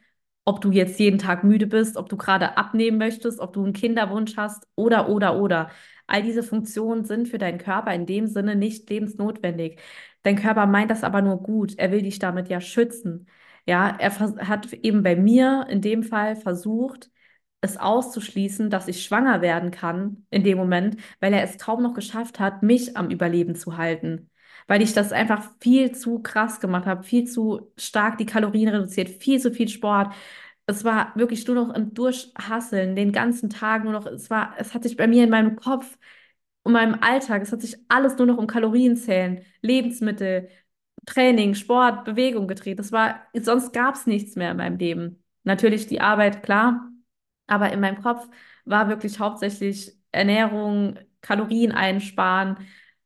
ob 0.47 0.61
du 0.63 0.71
jetzt 0.71 0.99
jeden 1.01 1.19
Tag 1.19 1.45
müde 1.45 1.67
bist, 1.67 1.97
ob 1.99 2.09
du 2.09 2.17
gerade 2.17 2.57
abnehmen 2.57 2.99
möchtest, 2.99 3.41
ob 3.41 3.53
du 3.53 3.65
einen 3.65 3.73
Kinderwunsch 3.75 4.37
hast 4.37 4.67
oder, 4.77 5.09
oder, 5.11 5.39
oder. 5.41 5.71
All 6.07 6.23
diese 6.23 6.43
Funktionen 6.45 7.05
sind 7.05 7.29
für 7.29 7.39
deinen 7.39 7.59
Körper 7.59 7.93
in 7.93 8.07
dem 8.07 8.29
Sinne 8.29 8.57
nicht 8.57 8.89
lebensnotwendig. 8.89 9.81
Dein 10.23 10.37
Körper 10.37 10.67
meint 10.67 10.91
das 10.91 11.05
aber 11.05 11.21
nur 11.23 11.43
gut. 11.43 11.75
Er 11.79 11.91
will 11.93 12.03
dich 12.03 12.19
damit 12.21 12.49
ja 12.49 12.61
schützen. 12.61 13.29
Ja, 13.67 13.97
er 13.99 14.19
hat 14.49 14.73
eben 14.73 15.03
bei 15.03 15.17
mir 15.17 15.67
in 15.69 15.81
dem 15.83 16.03
Fall 16.05 16.37
versucht, 16.37 17.11
es 17.61 17.77
auszuschließen, 17.79 18.71
dass 18.71 18.87
ich 18.89 19.03
schwanger 19.05 19.41
werden 19.43 19.71
kann 19.73 20.27
in 20.31 20.45
dem 20.45 20.59
Moment, 20.59 20.97
weil 21.21 21.33
er 21.33 21.43
es 21.43 21.59
kaum 21.59 21.83
noch 21.83 21.95
geschafft 21.95 22.39
hat, 22.39 22.63
mich 22.63 22.97
am 22.97 23.11
Überleben 23.11 23.57
zu 23.57 23.77
halten. 23.77 24.31
Weil 24.67 24.83
ich 24.83 24.93
das 24.93 25.13
einfach 25.13 25.51
viel 25.61 25.93
zu 25.93 26.21
krass 26.21 26.61
gemacht 26.61 26.87
habe, 26.87 27.05
viel 27.05 27.25
zu 27.27 27.71
stark 27.77 28.19
die 28.19 28.27
Kalorien 28.27 28.69
reduziert, 28.69 29.09
viel 29.09 29.41
zu 29.41 29.53
viel 29.53 29.69
Sport. 29.69 30.13
Es 30.67 30.85
war 30.85 31.13
wirklich 31.17 31.47
nur 31.47 31.55
noch 31.57 31.75
im 31.75 31.95
Durchhasseln, 31.95 32.97
den 32.97 33.13
ganzen 33.13 33.51
Tag 33.51 33.85
nur 33.85 33.93
noch, 33.93 34.07
es 34.07 34.29
war, 34.31 34.55
es 34.59 34.75
hat 34.75 34.83
sich 34.83 34.97
bei 34.97 35.07
mir 35.07 35.23
in 35.25 35.31
meinem 35.31 35.55
Kopf, 35.57 35.97
um 36.65 36.73
meinem 36.73 36.97
Alltag, 37.01 37.43
es 37.43 37.53
hat 37.53 37.61
sich 37.63 37.77
alles 37.89 38.19
nur 38.19 38.27
noch 38.27 38.39
um 38.39 38.47
Kalorienzählen, 38.49 39.45
Lebensmittel, 39.63 40.49
Training, 41.07 41.55
Sport, 41.55 42.05
Bewegung 42.05 42.49
gedreht. 42.49 42.79
Das 42.79 42.91
war, 42.93 43.21
sonst 43.35 43.73
gab 43.73 43.95
es 43.95 44.07
nichts 44.07 44.35
mehr 44.37 44.51
in 44.53 44.57
meinem 44.57 44.79
Leben. 44.79 45.23
Natürlich 45.45 45.87
die 45.87 46.01
Arbeit, 46.01 46.43
klar, 46.43 46.91
aber 47.47 47.73
in 47.73 47.81
meinem 47.81 48.03
Kopf 48.03 48.27
war 48.65 48.89
wirklich 48.89 49.19
hauptsächlich 49.21 49.93
Ernährung, 50.13 50.99
Kalorien 51.21 51.71
einsparen, 51.73 52.57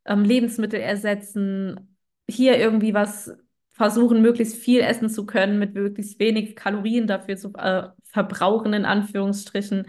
ähm, 0.04 0.24
Lebensmittel 0.24 0.80
ersetzen, 0.80 1.96
hier 2.28 2.58
irgendwie 2.58 2.94
was 2.94 3.32
versuchen, 3.72 4.22
möglichst 4.22 4.56
viel 4.56 4.80
essen 4.80 5.08
zu 5.08 5.26
können, 5.26 5.58
mit 5.58 5.74
möglichst 5.74 6.18
wenig 6.18 6.54
Kalorien 6.56 7.06
dafür 7.06 7.36
zu 7.36 7.52
äh, 7.54 7.88
verbrauchen, 8.04 8.72
in 8.74 8.84
Anführungsstrichen. 8.84 9.86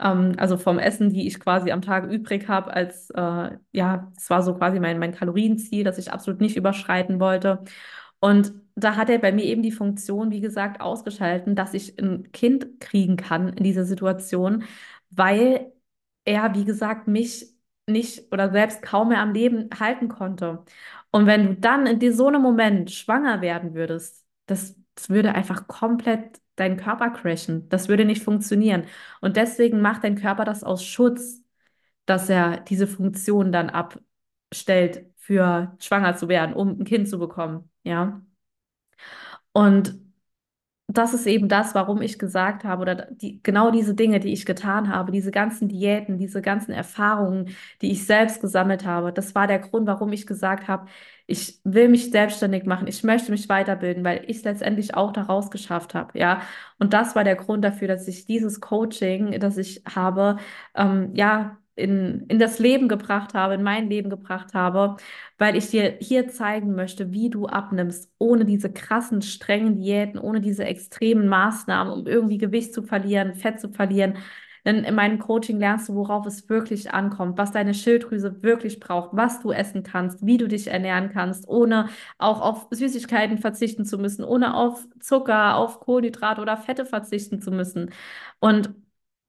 Ähm, 0.00 0.34
also 0.38 0.56
vom 0.56 0.78
Essen, 0.78 1.10
die 1.10 1.26
ich 1.26 1.40
quasi 1.40 1.70
am 1.72 1.82
Tag 1.82 2.10
übrig 2.10 2.48
habe, 2.48 2.72
als 2.72 3.10
äh, 3.10 3.50
ja, 3.72 4.12
es 4.16 4.30
war 4.30 4.42
so 4.42 4.54
quasi 4.54 4.80
mein, 4.80 4.98
mein 4.98 5.12
Kalorienziel, 5.12 5.84
das 5.84 5.98
ich 5.98 6.12
absolut 6.12 6.40
nicht 6.40 6.56
überschreiten 6.56 7.20
wollte. 7.20 7.64
Und 8.20 8.52
da 8.74 8.96
hat 8.96 9.10
er 9.10 9.18
bei 9.18 9.32
mir 9.32 9.44
eben 9.44 9.62
die 9.62 9.72
Funktion, 9.72 10.30
wie 10.30 10.40
gesagt, 10.40 10.80
ausgeschalten, 10.80 11.54
dass 11.56 11.74
ich 11.74 11.98
ein 12.00 12.30
Kind 12.32 12.80
kriegen 12.80 13.16
kann 13.16 13.48
in 13.50 13.64
dieser 13.64 13.84
Situation, 13.84 14.64
weil 15.10 15.72
er, 16.24 16.54
wie 16.54 16.64
gesagt, 16.64 17.08
mich 17.08 17.51
nicht 17.86 18.32
oder 18.32 18.50
selbst 18.50 18.82
kaum 18.82 19.08
mehr 19.08 19.20
am 19.20 19.32
Leben 19.32 19.68
halten 19.78 20.08
konnte. 20.08 20.64
Und 21.10 21.26
wenn 21.26 21.46
du 21.46 21.54
dann 21.56 21.86
in 21.86 22.12
so 22.12 22.28
einem 22.28 22.42
Moment 22.42 22.90
schwanger 22.90 23.40
werden 23.40 23.74
würdest, 23.74 24.26
das, 24.46 24.76
das 24.94 25.10
würde 25.10 25.34
einfach 25.34 25.66
komplett 25.68 26.40
deinen 26.56 26.76
Körper 26.76 27.10
crashen. 27.10 27.68
Das 27.68 27.88
würde 27.88 28.04
nicht 28.04 28.22
funktionieren. 28.22 28.86
Und 29.20 29.36
deswegen 29.36 29.80
macht 29.80 30.04
dein 30.04 30.16
Körper 30.16 30.44
das 30.44 30.64
aus 30.64 30.84
Schutz, 30.84 31.42
dass 32.06 32.28
er 32.28 32.58
diese 32.60 32.86
Funktion 32.86 33.52
dann 33.52 33.70
abstellt, 33.70 35.06
für 35.16 35.76
schwanger 35.80 36.16
zu 36.16 36.28
werden, 36.28 36.54
um 36.54 36.80
ein 36.80 36.84
Kind 36.84 37.08
zu 37.08 37.18
bekommen. 37.18 37.70
Ja. 37.84 38.22
Und 39.52 39.98
das 40.98 41.14
ist 41.14 41.26
eben 41.26 41.48
das, 41.48 41.74
warum 41.74 42.02
ich 42.02 42.18
gesagt 42.18 42.64
habe, 42.64 42.82
oder 42.82 42.94
die, 43.10 43.42
genau 43.42 43.70
diese 43.70 43.94
Dinge, 43.94 44.20
die 44.20 44.32
ich 44.32 44.46
getan 44.46 44.88
habe, 44.94 45.12
diese 45.12 45.30
ganzen 45.30 45.68
Diäten, 45.68 46.18
diese 46.18 46.42
ganzen 46.42 46.72
Erfahrungen, 46.72 47.54
die 47.80 47.92
ich 47.92 48.06
selbst 48.06 48.40
gesammelt 48.40 48.84
habe, 48.86 49.12
das 49.12 49.34
war 49.34 49.46
der 49.46 49.58
Grund, 49.60 49.86
warum 49.86 50.12
ich 50.12 50.26
gesagt 50.26 50.68
habe, 50.68 50.86
ich 51.26 51.60
will 51.64 51.88
mich 51.88 52.10
selbstständig 52.10 52.64
machen, 52.64 52.86
ich 52.88 53.04
möchte 53.04 53.30
mich 53.30 53.48
weiterbilden, 53.48 54.04
weil 54.04 54.24
ich 54.26 54.38
es 54.38 54.44
letztendlich 54.44 54.94
auch 54.94 55.12
daraus 55.12 55.50
geschafft 55.50 55.94
habe, 55.94 56.18
ja. 56.18 56.42
Und 56.78 56.92
das 56.92 57.14
war 57.14 57.24
der 57.24 57.36
Grund 57.36 57.64
dafür, 57.64 57.88
dass 57.88 58.08
ich 58.08 58.26
dieses 58.26 58.60
Coaching, 58.60 59.38
das 59.40 59.56
ich 59.56 59.82
habe, 59.94 60.36
ähm, 60.74 61.10
ja, 61.14 61.56
in, 61.74 62.26
in 62.28 62.38
das 62.38 62.58
Leben 62.58 62.88
gebracht 62.88 63.34
habe, 63.34 63.54
in 63.54 63.62
mein 63.62 63.88
Leben 63.88 64.10
gebracht 64.10 64.54
habe, 64.54 64.96
weil 65.38 65.56
ich 65.56 65.70
dir 65.70 65.96
hier 66.00 66.28
zeigen 66.28 66.74
möchte, 66.74 67.12
wie 67.12 67.30
du 67.30 67.46
abnimmst, 67.46 68.10
ohne 68.18 68.44
diese 68.44 68.72
krassen, 68.72 69.22
strengen 69.22 69.76
Diäten, 69.76 70.18
ohne 70.18 70.40
diese 70.40 70.64
extremen 70.64 71.28
Maßnahmen, 71.28 71.92
um 71.92 72.06
irgendwie 72.06 72.38
Gewicht 72.38 72.74
zu 72.74 72.82
verlieren, 72.82 73.34
Fett 73.34 73.60
zu 73.60 73.70
verlieren. 73.70 74.18
Denn 74.64 74.84
in 74.84 74.94
meinem 74.94 75.18
Coaching 75.18 75.58
lernst 75.58 75.88
du, 75.88 75.94
worauf 75.94 76.24
es 76.26 76.48
wirklich 76.48 76.92
ankommt, 76.92 77.36
was 77.36 77.50
deine 77.50 77.74
Schilddrüse 77.74 78.42
wirklich 78.42 78.78
braucht, 78.78 79.10
was 79.12 79.40
du 79.40 79.50
essen 79.50 79.82
kannst, 79.82 80.24
wie 80.24 80.36
du 80.38 80.46
dich 80.46 80.68
ernähren 80.68 81.10
kannst, 81.10 81.48
ohne 81.48 81.88
auch 82.18 82.40
auf 82.40 82.68
Süßigkeiten 82.70 83.38
verzichten 83.38 83.84
zu 83.84 83.98
müssen, 83.98 84.24
ohne 84.24 84.54
auf 84.54 84.86
Zucker, 85.00 85.56
auf 85.56 85.80
Kohlenhydrate 85.80 86.40
oder 86.40 86.56
Fette 86.56 86.86
verzichten 86.86 87.40
zu 87.40 87.50
müssen. 87.50 87.90
Und 88.38 88.72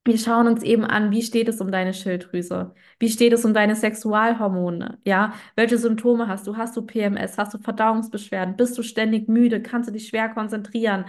wir 0.06 0.18
schauen 0.18 0.48
uns 0.48 0.64
eben 0.64 0.84
an, 0.84 1.12
wie 1.12 1.22
steht 1.22 1.48
es 1.48 1.62
um 1.62 1.72
deine 1.72 1.94
Schilddrüse? 1.94 2.74
Wie 3.00 3.10
steht 3.10 3.32
es 3.34 3.46
um 3.46 3.54
deine 3.54 3.76
Sexualhormone? 3.76 5.00
Ja, 5.06 5.34
welche 5.56 5.78
Symptome 5.78 6.28
hast 6.28 6.46
du? 6.48 6.58
Hast 6.58 6.76
du 6.76 6.82
PMS? 6.82 7.38
Hast 7.38 7.54
du 7.54 7.58
Verdauungsbeschwerden? 7.58 8.58
Bist 8.58 8.78
du 8.78 8.84
ständig 8.84 9.30
müde? 9.30 9.62
Kannst 9.62 9.88
du 9.90 9.94
dich 9.94 10.08
schwer 10.10 10.30
konzentrieren? 10.30 11.06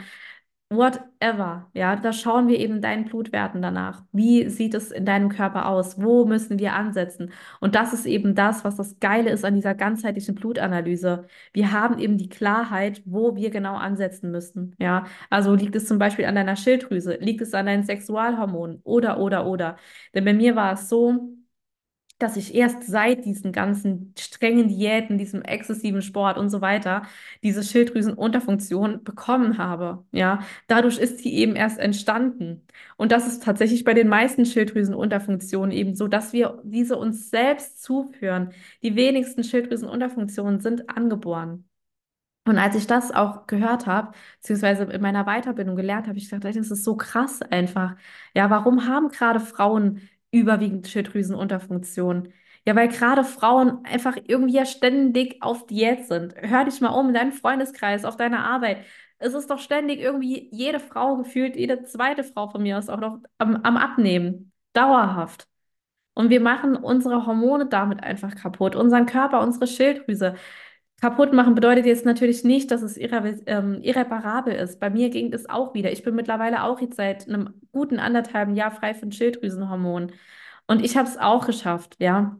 Whatever. 0.76 1.70
Ja, 1.74 1.96
da 1.96 2.12
schauen 2.12 2.48
wir 2.48 2.58
eben 2.58 2.80
deinen 2.80 3.04
Blutwerten 3.04 3.62
danach. 3.62 4.04
Wie 4.12 4.48
sieht 4.48 4.74
es 4.74 4.90
in 4.90 5.04
deinem 5.04 5.28
Körper 5.28 5.66
aus? 5.68 6.00
Wo 6.00 6.24
müssen 6.24 6.58
wir 6.58 6.74
ansetzen? 6.74 7.32
Und 7.60 7.74
das 7.74 7.92
ist 7.92 8.06
eben 8.06 8.34
das, 8.34 8.64
was 8.64 8.76
das 8.76 8.98
Geile 9.00 9.30
ist 9.30 9.44
an 9.44 9.54
dieser 9.54 9.74
ganzheitlichen 9.74 10.34
Blutanalyse. 10.34 11.26
Wir 11.52 11.72
haben 11.72 11.98
eben 11.98 12.18
die 12.18 12.28
Klarheit, 12.28 13.02
wo 13.04 13.36
wir 13.36 13.50
genau 13.50 13.74
ansetzen 13.76 14.30
müssen. 14.30 14.74
Ja, 14.78 15.04
also 15.30 15.54
liegt 15.54 15.76
es 15.76 15.86
zum 15.86 15.98
Beispiel 15.98 16.24
an 16.26 16.34
deiner 16.34 16.56
Schilddrüse? 16.56 17.18
Liegt 17.20 17.40
es 17.40 17.54
an 17.54 17.66
deinen 17.66 17.84
Sexualhormonen? 17.84 18.80
Oder, 18.84 19.18
oder, 19.18 19.46
oder. 19.46 19.76
Denn 20.14 20.24
bei 20.24 20.34
mir 20.34 20.56
war 20.56 20.72
es 20.74 20.88
so, 20.88 21.34
dass 22.18 22.36
ich 22.36 22.54
erst 22.54 22.84
seit 22.84 23.24
diesen 23.24 23.52
ganzen 23.52 24.14
strengen 24.18 24.68
Diäten, 24.68 25.18
diesem 25.18 25.42
exzessiven 25.42 26.00
Sport 26.00 26.38
und 26.38 26.48
so 26.48 26.60
weiter, 26.60 27.02
diese 27.42 27.62
Schilddrüsenunterfunktion 27.62 29.02
bekommen 29.04 29.58
habe. 29.58 30.04
Ja, 30.12 30.40
dadurch 30.68 30.98
ist 30.98 31.18
sie 31.18 31.34
eben 31.34 31.56
erst 31.56 31.78
entstanden. 31.78 32.66
Und 32.96 33.12
das 33.12 33.26
ist 33.26 33.42
tatsächlich 33.42 33.84
bei 33.84 33.94
den 33.94 34.08
meisten 34.08 34.46
Schilddrüsenunterfunktionen 34.46 35.72
eben 35.72 35.94
so, 35.96 36.08
dass 36.08 36.32
wir 36.32 36.60
diese 36.64 36.96
uns 36.96 37.30
selbst 37.30 37.82
zuführen. 37.82 38.52
Die 38.82 38.96
wenigsten 38.96 39.44
Schilddrüsenunterfunktionen 39.44 40.60
sind 40.60 40.88
angeboren. 40.96 41.68
Und 42.46 42.58
als 42.58 42.76
ich 42.76 42.86
das 42.86 43.10
auch 43.10 43.46
gehört 43.46 43.86
habe, 43.86 44.12
beziehungsweise 44.36 44.84
in 44.84 45.00
meiner 45.00 45.24
Weiterbildung 45.24 45.76
gelernt 45.76 46.06
habe, 46.08 46.18
ich 46.18 46.28
dachte, 46.28 46.52
das 46.52 46.70
ist 46.70 46.84
so 46.84 46.94
krass 46.94 47.40
einfach. 47.40 47.96
Ja, 48.34 48.50
warum 48.50 48.86
haben 48.86 49.08
gerade 49.08 49.40
Frauen 49.40 50.02
überwiegend 50.34 50.88
Schilddrüsenunterfunktion. 50.88 52.32
Ja, 52.66 52.74
weil 52.76 52.88
gerade 52.88 53.24
Frauen 53.24 53.84
einfach 53.84 54.16
irgendwie 54.26 54.54
ja 54.54 54.64
ständig 54.66 55.42
auf 55.42 55.66
Diät 55.66 56.06
sind. 56.06 56.34
Hör 56.36 56.64
dich 56.64 56.80
mal 56.80 56.88
um 56.90 57.08
in 57.08 57.14
deinem 57.14 57.32
Freundeskreis, 57.32 58.04
auf 58.04 58.16
deiner 58.16 58.44
Arbeit. 58.44 58.78
Es 59.18 59.34
ist 59.34 59.50
doch 59.50 59.58
ständig 59.58 60.00
irgendwie 60.00 60.48
jede 60.50 60.80
Frau 60.80 61.16
gefühlt, 61.16 61.56
jede 61.56 61.84
zweite 61.84 62.24
Frau 62.24 62.48
von 62.48 62.62
mir 62.62 62.78
ist 62.78 62.90
auch 62.90 63.00
noch 63.00 63.18
am, 63.38 63.56
am 63.56 63.76
Abnehmen. 63.76 64.52
Dauerhaft. 64.72 65.46
Und 66.14 66.30
wir 66.30 66.40
machen 66.40 66.76
unsere 66.76 67.26
Hormone 67.26 67.66
damit 67.66 68.02
einfach 68.02 68.34
kaputt, 68.34 68.76
unseren 68.76 69.06
Körper, 69.06 69.40
unsere 69.40 69.66
Schilddrüse. 69.66 70.34
Kaputt 71.04 71.34
machen 71.34 71.54
bedeutet 71.54 71.84
jetzt 71.84 72.06
natürlich 72.06 72.44
nicht, 72.44 72.70
dass 72.70 72.80
es 72.80 72.96
irre 72.96 73.38
ähm, 73.44 73.82
irreparabel 73.82 74.54
ist. 74.54 74.80
Bei 74.80 74.88
mir 74.88 75.10
ging 75.10 75.34
es 75.34 75.46
auch 75.50 75.74
wieder. 75.74 75.92
Ich 75.92 76.02
bin 76.02 76.14
mittlerweile 76.14 76.62
auch 76.62 76.80
jetzt 76.80 76.96
seit 76.96 77.28
einem 77.28 77.60
guten 77.72 77.98
anderthalben 77.98 78.56
Jahr 78.56 78.70
frei 78.70 78.94
von 78.94 79.12
Schilddrüsenhormonen. 79.12 80.12
Und 80.66 80.82
ich 80.82 80.96
habe 80.96 81.06
es 81.06 81.18
auch 81.18 81.44
geschafft, 81.44 81.96
ja. 81.98 82.38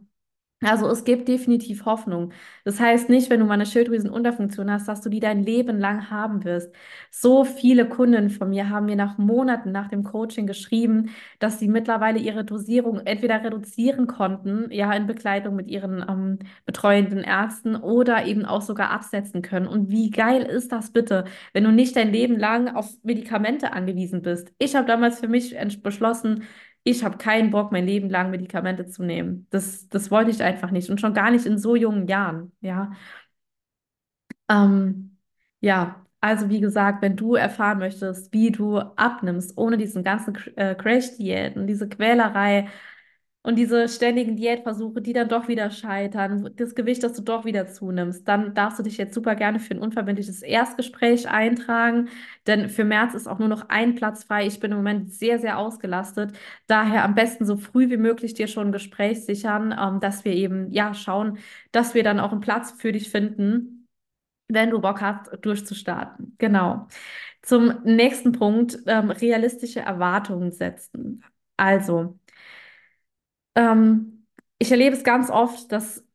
Also 0.65 0.87
es 0.89 1.03
gibt 1.03 1.27
definitiv 1.27 1.85
Hoffnung. 1.85 2.31
Das 2.63 2.79
heißt 2.79 3.07
nicht, 3.09 3.29
wenn 3.29 3.39
du 3.39 3.45
mal 3.45 3.53
eine 3.53 3.65
Schilddrüsenunterfunktion 3.67 4.71
hast, 4.71 4.87
dass 4.87 5.01
du 5.01 5.09
die 5.09 5.19
dein 5.19 5.43
Leben 5.43 5.79
lang 5.79 6.09
haben 6.09 6.43
wirst. 6.43 6.73
So 7.11 7.43
viele 7.45 7.87
Kunden 7.87 8.29
von 8.31 8.49
mir 8.49 8.69
haben 8.69 8.87
mir 8.87 8.95
nach 8.95 9.17
Monaten 9.17 9.71
nach 9.71 9.87
dem 9.89 10.03
Coaching 10.03 10.47
geschrieben, 10.47 11.09
dass 11.39 11.59
sie 11.59 11.67
mittlerweile 11.67 12.17
ihre 12.19 12.43
Dosierung 12.43 12.99
entweder 13.05 13.43
reduzieren 13.43 14.07
konnten, 14.07 14.71
ja, 14.71 14.91
in 14.93 15.05
Begleitung 15.05 15.55
mit 15.55 15.67
ihren 15.69 16.03
ähm, 16.09 16.39
betreuenden 16.65 17.19
Ärzten 17.19 17.75
oder 17.75 18.25
eben 18.25 18.45
auch 18.45 18.61
sogar 18.61 18.89
absetzen 18.89 19.41
können. 19.43 19.67
Und 19.67 19.89
wie 19.89 20.09
geil 20.09 20.41
ist 20.41 20.71
das 20.71 20.91
bitte, 20.91 21.25
wenn 21.53 21.63
du 21.63 21.71
nicht 21.71 21.95
dein 21.95 22.11
Leben 22.11 22.39
lang 22.39 22.75
auf 22.75 22.89
Medikamente 23.03 23.71
angewiesen 23.73 24.21
bist? 24.23 24.51
Ich 24.57 24.75
habe 24.75 24.87
damals 24.87 25.19
für 25.19 25.27
mich 25.27 25.55
beschlossen, 25.83 26.43
ich 26.85 27.03
habe 27.03 27.17
keinen 27.17 27.51
Bock, 27.51 27.71
mein 27.73 27.87
Leben 27.87 28.09
lang 28.11 28.31
Medikamente 28.31 28.87
zu 28.87 29.03
nehmen. 29.03 29.47
Das, 29.51 29.89
das 29.89 30.11
wollte 30.11 30.31
ich 30.31 30.43
einfach 30.43 30.71
nicht 30.71 30.89
und 30.91 31.01
schon 31.01 31.13
gar 31.15 31.31
nicht 31.31 31.45
in 31.47 31.57
so 31.59 31.75
jungen 31.75 32.07
Jahren, 32.07 32.53
ja. 32.61 32.91
Ähm, 34.49 35.17
ja, 35.61 36.05
also 36.21 36.49
wie 36.49 36.59
gesagt, 36.59 37.01
wenn 37.01 37.15
du 37.15 37.35
erfahren 37.35 37.79
möchtest, 37.79 38.33
wie 38.33 38.51
du 38.51 38.77
abnimmst, 38.79 39.57
ohne 39.57 39.77
diesen 39.77 40.03
ganzen 40.03 40.35
äh, 40.57 40.75
Crash-Diäten, 40.75 41.67
diese 41.67 41.87
Quälerei, 41.89 42.67
und 43.45 43.57
diese 43.57 43.87
ständigen 43.87 44.35
Diätversuche, 44.35 45.01
die 45.01 45.13
dann 45.13 45.29
doch 45.29 45.47
wieder 45.47 45.69
scheitern, 45.69 46.49
das 46.55 46.73
Gewicht, 46.73 47.03
das 47.03 47.13
du 47.13 47.21
doch 47.21 47.45
wieder 47.45 47.67
zunimmst, 47.67 48.27
dann 48.27 48.55
darfst 48.55 48.79
du 48.79 48.83
dich 48.83 48.97
jetzt 48.97 49.13
super 49.13 49.35
gerne 49.35 49.59
für 49.59 49.75
ein 49.75 49.79
unverbindliches 49.79 50.41
Erstgespräch 50.41 51.29
eintragen. 51.29 52.09
Denn 52.47 52.69
für 52.69 52.83
März 52.83 53.13
ist 53.13 53.27
auch 53.27 53.37
nur 53.37 53.47
noch 53.47 53.69
ein 53.69 53.93
Platz 53.93 54.23
frei. 54.23 54.47
Ich 54.47 54.59
bin 54.59 54.71
im 54.71 54.77
Moment 54.77 55.13
sehr, 55.13 55.37
sehr 55.37 55.59
ausgelastet. 55.59 56.33
Daher 56.65 57.03
am 57.05 57.13
besten 57.13 57.45
so 57.45 57.55
früh 57.55 57.91
wie 57.91 57.97
möglich 57.97 58.33
dir 58.33 58.47
schon 58.47 58.69
ein 58.69 58.71
Gespräch 58.71 59.25
sichern, 59.25 59.75
ähm, 59.79 59.99
dass 59.99 60.25
wir 60.25 60.33
eben 60.33 60.71
ja 60.71 60.95
schauen, 60.95 61.37
dass 61.71 61.93
wir 61.93 62.03
dann 62.03 62.19
auch 62.19 62.31
einen 62.31 62.41
Platz 62.41 62.71
für 62.71 62.91
dich 62.91 63.11
finden, 63.11 63.87
wenn 64.47 64.71
du 64.71 64.81
Bock 64.81 65.01
hast, 65.01 65.29
durchzustarten. 65.45 66.35
Genau. 66.39 66.87
Zum 67.43 67.83
nächsten 67.83 68.31
Punkt, 68.31 68.79
ähm, 68.87 69.11
realistische 69.11 69.81
Erwartungen 69.81 70.51
setzen. 70.51 71.23
Also, 71.57 72.19
ähm, 73.55 74.25
ich 74.59 74.71
erlebe 74.71 74.95
es 74.95 75.03
ganz 75.03 75.29
oft, 75.29 75.71
dass 75.71 76.05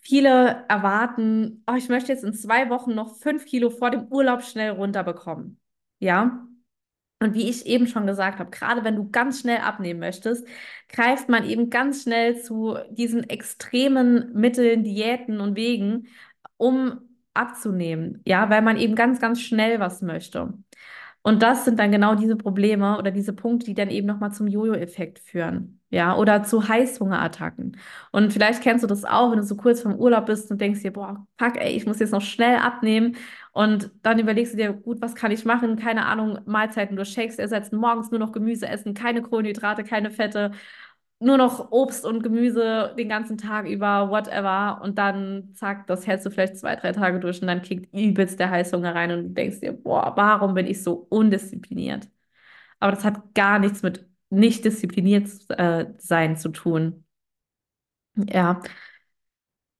viele 0.00 0.64
erwarten, 0.68 1.62
oh, 1.66 1.74
ich 1.76 1.88
möchte 1.88 2.12
jetzt 2.12 2.24
in 2.24 2.32
zwei 2.32 2.70
Wochen 2.70 2.94
noch 2.94 3.16
fünf 3.16 3.44
Kilo 3.44 3.70
vor 3.70 3.90
dem 3.90 4.06
Urlaub 4.06 4.42
schnell 4.42 4.70
runterbekommen. 4.70 5.60
Ja. 5.98 6.46
Und 7.20 7.34
wie 7.34 7.48
ich 7.48 7.66
eben 7.66 7.86
schon 7.86 8.06
gesagt 8.06 8.40
habe, 8.40 8.50
gerade 8.50 8.82
wenn 8.82 8.96
du 8.96 9.10
ganz 9.10 9.40
schnell 9.40 9.58
abnehmen 9.58 10.00
möchtest, 10.00 10.44
greift 10.88 11.28
man 11.28 11.44
eben 11.44 11.70
ganz 11.70 12.02
schnell 12.02 12.42
zu 12.42 12.76
diesen 12.90 13.28
extremen 13.30 14.32
Mitteln, 14.32 14.82
Diäten 14.82 15.40
und 15.40 15.54
Wegen, 15.54 16.08
um 16.56 17.00
abzunehmen. 17.34 18.22
Ja, 18.26 18.50
weil 18.50 18.62
man 18.62 18.76
eben 18.76 18.96
ganz, 18.96 19.20
ganz 19.20 19.40
schnell 19.40 19.78
was 19.78 20.02
möchte. 20.02 20.52
Und 21.22 21.42
das 21.42 21.64
sind 21.64 21.78
dann 21.78 21.92
genau 21.92 22.16
diese 22.16 22.36
Probleme 22.36 22.98
oder 22.98 23.12
diese 23.12 23.32
Punkte, 23.32 23.66
die 23.66 23.74
dann 23.74 23.90
eben 23.90 24.08
nochmal 24.08 24.32
zum 24.32 24.48
Jojo-Effekt 24.48 25.20
führen. 25.20 25.81
Ja, 25.94 26.16
oder 26.16 26.42
zu 26.42 26.66
Heißhungerattacken. 26.68 27.76
Und 28.12 28.32
vielleicht 28.32 28.62
kennst 28.62 28.82
du 28.82 28.86
das 28.88 29.04
auch, 29.04 29.30
wenn 29.30 29.36
du 29.40 29.44
so 29.44 29.56
kurz 29.56 29.82
vom 29.82 29.94
Urlaub 29.94 30.24
bist 30.24 30.50
und 30.50 30.58
denkst 30.58 30.80
dir, 30.80 30.90
boah, 30.90 31.26
fuck, 31.38 31.56
ey, 31.58 31.72
ich 31.76 31.84
muss 31.84 31.98
jetzt 31.98 32.12
noch 32.12 32.22
schnell 32.22 32.56
abnehmen. 32.56 33.16
Und 33.52 33.90
dann 34.02 34.18
überlegst 34.18 34.54
du 34.54 34.56
dir, 34.56 34.72
gut, 34.72 35.02
was 35.02 35.14
kann 35.14 35.30
ich 35.32 35.44
machen? 35.44 35.76
Keine 35.76 36.06
Ahnung, 36.06 36.38
Mahlzeiten 36.46 36.96
durch 36.96 37.10
Shakes 37.10 37.36
ersetzen, 37.38 37.76
morgens 37.76 38.10
nur 38.10 38.20
noch 38.20 38.32
Gemüse 38.32 38.66
essen, 38.68 38.94
keine 38.94 39.20
Kohlenhydrate, 39.20 39.84
keine 39.84 40.10
Fette, 40.10 40.52
nur 41.20 41.36
noch 41.36 41.70
Obst 41.70 42.04
und 42.06 42.22
Gemüse 42.22 42.94
den 42.98 43.08
ganzen 43.10 43.38
Tag 43.38 43.66
über, 43.68 44.10
whatever. 44.10 44.80
Und 44.82 44.98
dann, 44.98 45.52
zack, 45.54 45.86
das 45.86 46.06
hältst 46.06 46.26
du 46.26 46.30
vielleicht 46.30 46.56
zwei, 46.58 46.74
drei 46.76 46.92
Tage 46.92 47.20
durch 47.20 47.40
und 47.42 47.48
dann 47.48 47.62
kickt 47.62 47.92
übelst 47.94 48.40
der 48.40 48.50
Heißhunger 48.50 48.94
rein 48.94 49.12
und 49.12 49.34
denkst 49.34 49.60
dir, 49.60 49.72
boah, 49.72 50.12
warum 50.16 50.54
bin 50.54 50.66
ich 50.66 50.82
so 50.82 51.06
undiszipliniert? 51.10 52.08
Aber 52.80 52.92
das 52.92 53.04
hat 53.04 53.34
gar 53.34 53.58
nichts 53.58 53.82
mit 53.82 54.06
nicht 54.32 54.64
diszipliniert 54.64 55.28
äh, 55.50 55.86
sein 55.98 56.36
zu 56.36 56.50
tun. 56.50 57.04
Ja, 58.16 58.60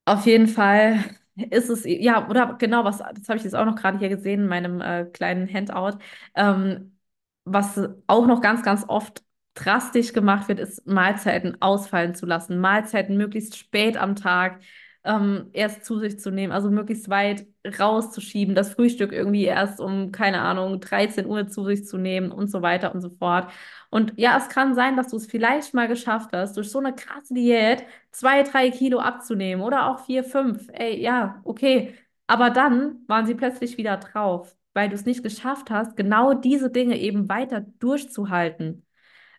auf 0.04 0.26
jeden 0.26 0.48
Fall 0.48 1.04
ist 1.50 1.70
es, 1.70 1.84
ja, 1.84 2.28
oder 2.28 2.54
genau, 2.58 2.84
was, 2.84 2.98
das 2.98 3.28
habe 3.28 3.36
ich 3.38 3.44
jetzt 3.44 3.54
auch 3.54 3.64
noch 3.64 3.76
gerade 3.76 3.98
hier 3.98 4.08
gesehen 4.08 4.42
in 4.42 4.48
meinem 4.48 4.80
äh, 4.80 5.04
kleinen 5.06 5.52
Handout. 5.52 5.98
Ähm, 6.34 6.96
was 7.44 7.80
auch 8.06 8.26
noch 8.26 8.40
ganz, 8.40 8.62
ganz 8.62 8.84
oft 8.88 9.22
drastisch 9.54 10.12
gemacht 10.12 10.48
wird, 10.48 10.60
ist 10.60 10.86
Mahlzeiten 10.86 11.60
ausfallen 11.60 12.14
zu 12.14 12.26
lassen. 12.26 12.58
Mahlzeiten 12.58 13.16
möglichst 13.16 13.56
spät 13.56 13.96
am 13.96 14.16
Tag 14.16 14.60
ähm, 15.04 15.50
erst 15.52 15.84
zu 15.84 15.98
sich 15.98 16.20
zu 16.20 16.30
nehmen, 16.30 16.52
also 16.52 16.70
möglichst 16.70 17.08
weit 17.08 17.46
rauszuschieben, 17.78 18.54
das 18.54 18.74
Frühstück 18.74 19.12
irgendwie 19.12 19.44
erst 19.44 19.80
um, 19.80 20.12
keine 20.12 20.40
Ahnung, 20.42 20.80
13 20.80 21.26
Uhr 21.26 21.48
zu 21.48 21.64
sich 21.64 21.84
zu 21.86 21.98
nehmen 21.98 22.30
und 22.32 22.48
so 22.50 22.62
weiter 22.62 22.94
und 22.94 23.00
so 23.00 23.10
fort. 23.10 23.50
Und 23.90 24.14
ja, 24.16 24.36
es 24.38 24.48
kann 24.48 24.74
sein, 24.74 24.96
dass 24.96 25.08
du 25.08 25.16
es 25.16 25.26
vielleicht 25.26 25.74
mal 25.74 25.88
geschafft 25.88 26.30
hast, 26.32 26.56
durch 26.56 26.70
so 26.70 26.78
eine 26.78 26.94
krasse 26.94 27.34
Diät 27.34 27.84
zwei, 28.10 28.42
drei 28.42 28.70
Kilo 28.70 28.98
abzunehmen 29.00 29.62
oder 29.64 29.86
auch 29.90 30.04
vier, 30.06 30.24
fünf. 30.24 30.68
Ey, 30.72 31.00
ja, 31.00 31.40
okay. 31.44 31.94
Aber 32.26 32.50
dann 32.50 33.02
waren 33.08 33.26
sie 33.26 33.34
plötzlich 33.34 33.76
wieder 33.76 33.96
drauf, 33.98 34.56
weil 34.74 34.88
du 34.88 34.94
es 34.94 35.04
nicht 35.04 35.22
geschafft 35.22 35.70
hast, 35.70 35.96
genau 35.96 36.34
diese 36.34 36.70
Dinge 36.70 36.98
eben 36.98 37.28
weiter 37.28 37.60
durchzuhalten. 37.78 38.84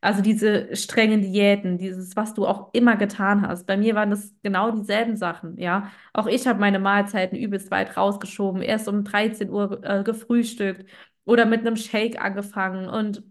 Also 0.04 0.22
diese 0.22 0.76
strengen 0.76 1.22
Diäten, 1.22 1.78
dieses, 1.78 2.16
was 2.18 2.34
du 2.34 2.46
auch 2.46 2.74
immer 2.74 2.98
getan 2.98 3.48
hast. 3.48 3.66
Bei 3.66 3.78
mir 3.78 3.96
waren 3.96 4.10
das 4.10 4.34
genau 4.44 4.70
dieselben 4.72 5.16
Sachen, 5.16 5.58
ja. 5.58 5.89
Auch 6.12 6.28
ich 6.28 6.46
habe 6.46 6.60
meine 6.60 6.80
Mahlzeiten 6.80 7.38
übelst 7.38 7.72
weit 7.72 7.96
rausgeschoben, 7.96 8.62
erst 8.62 8.89
um 8.89 9.06
13 9.06 9.50
Uhr 9.50 9.82
äh, 9.84 10.04
gefrühstückt 10.04 10.86
oder 11.26 11.46
mit 11.46 11.62
einem 11.62 11.78
Shake 11.78 12.22
angefangen 12.22 12.89
und 12.89 13.24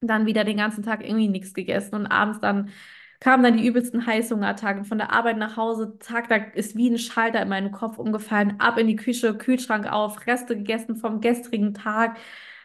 dann 0.00 0.26
wieder 0.26 0.44
den 0.44 0.56
ganzen 0.58 0.84
Tag 0.84 1.02
irgendwie 1.04 1.28
nichts 1.28 1.54
gegessen 1.54 1.94
und 1.96 2.06
abends 2.06 2.40
dann 2.40 2.70
kamen 3.20 3.42
dann 3.42 3.56
die 3.56 3.66
übelsten 3.66 4.06
Heißhungerattacken 4.06 4.84
von 4.84 4.98
der 4.98 5.12
Arbeit 5.12 5.38
nach 5.38 5.56
Hause, 5.56 5.98
zack, 5.98 6.28
da 6.28 6.36
ist 6.36 6.76
wie 6.76 6.90
ein 6.90 6.98
Schalter 6.98 7.40
in 7.42 7.48
meinen 7.48 7.72
Kopf 7.72 7.98
umgefallen, 7.98 8.60
ab 8.60 8.78
in 8.78 8.86
die 8.86 8.96
Küche, 8.96 9.34
Kühlschrank 9.36 9.90
auf, 9.90 10.26
Reste 10.26 10.56
gegessen 10.56 10.96
vom 10.96 11.20
gestrigen 11.20 11.74
Tag 11.74 12.18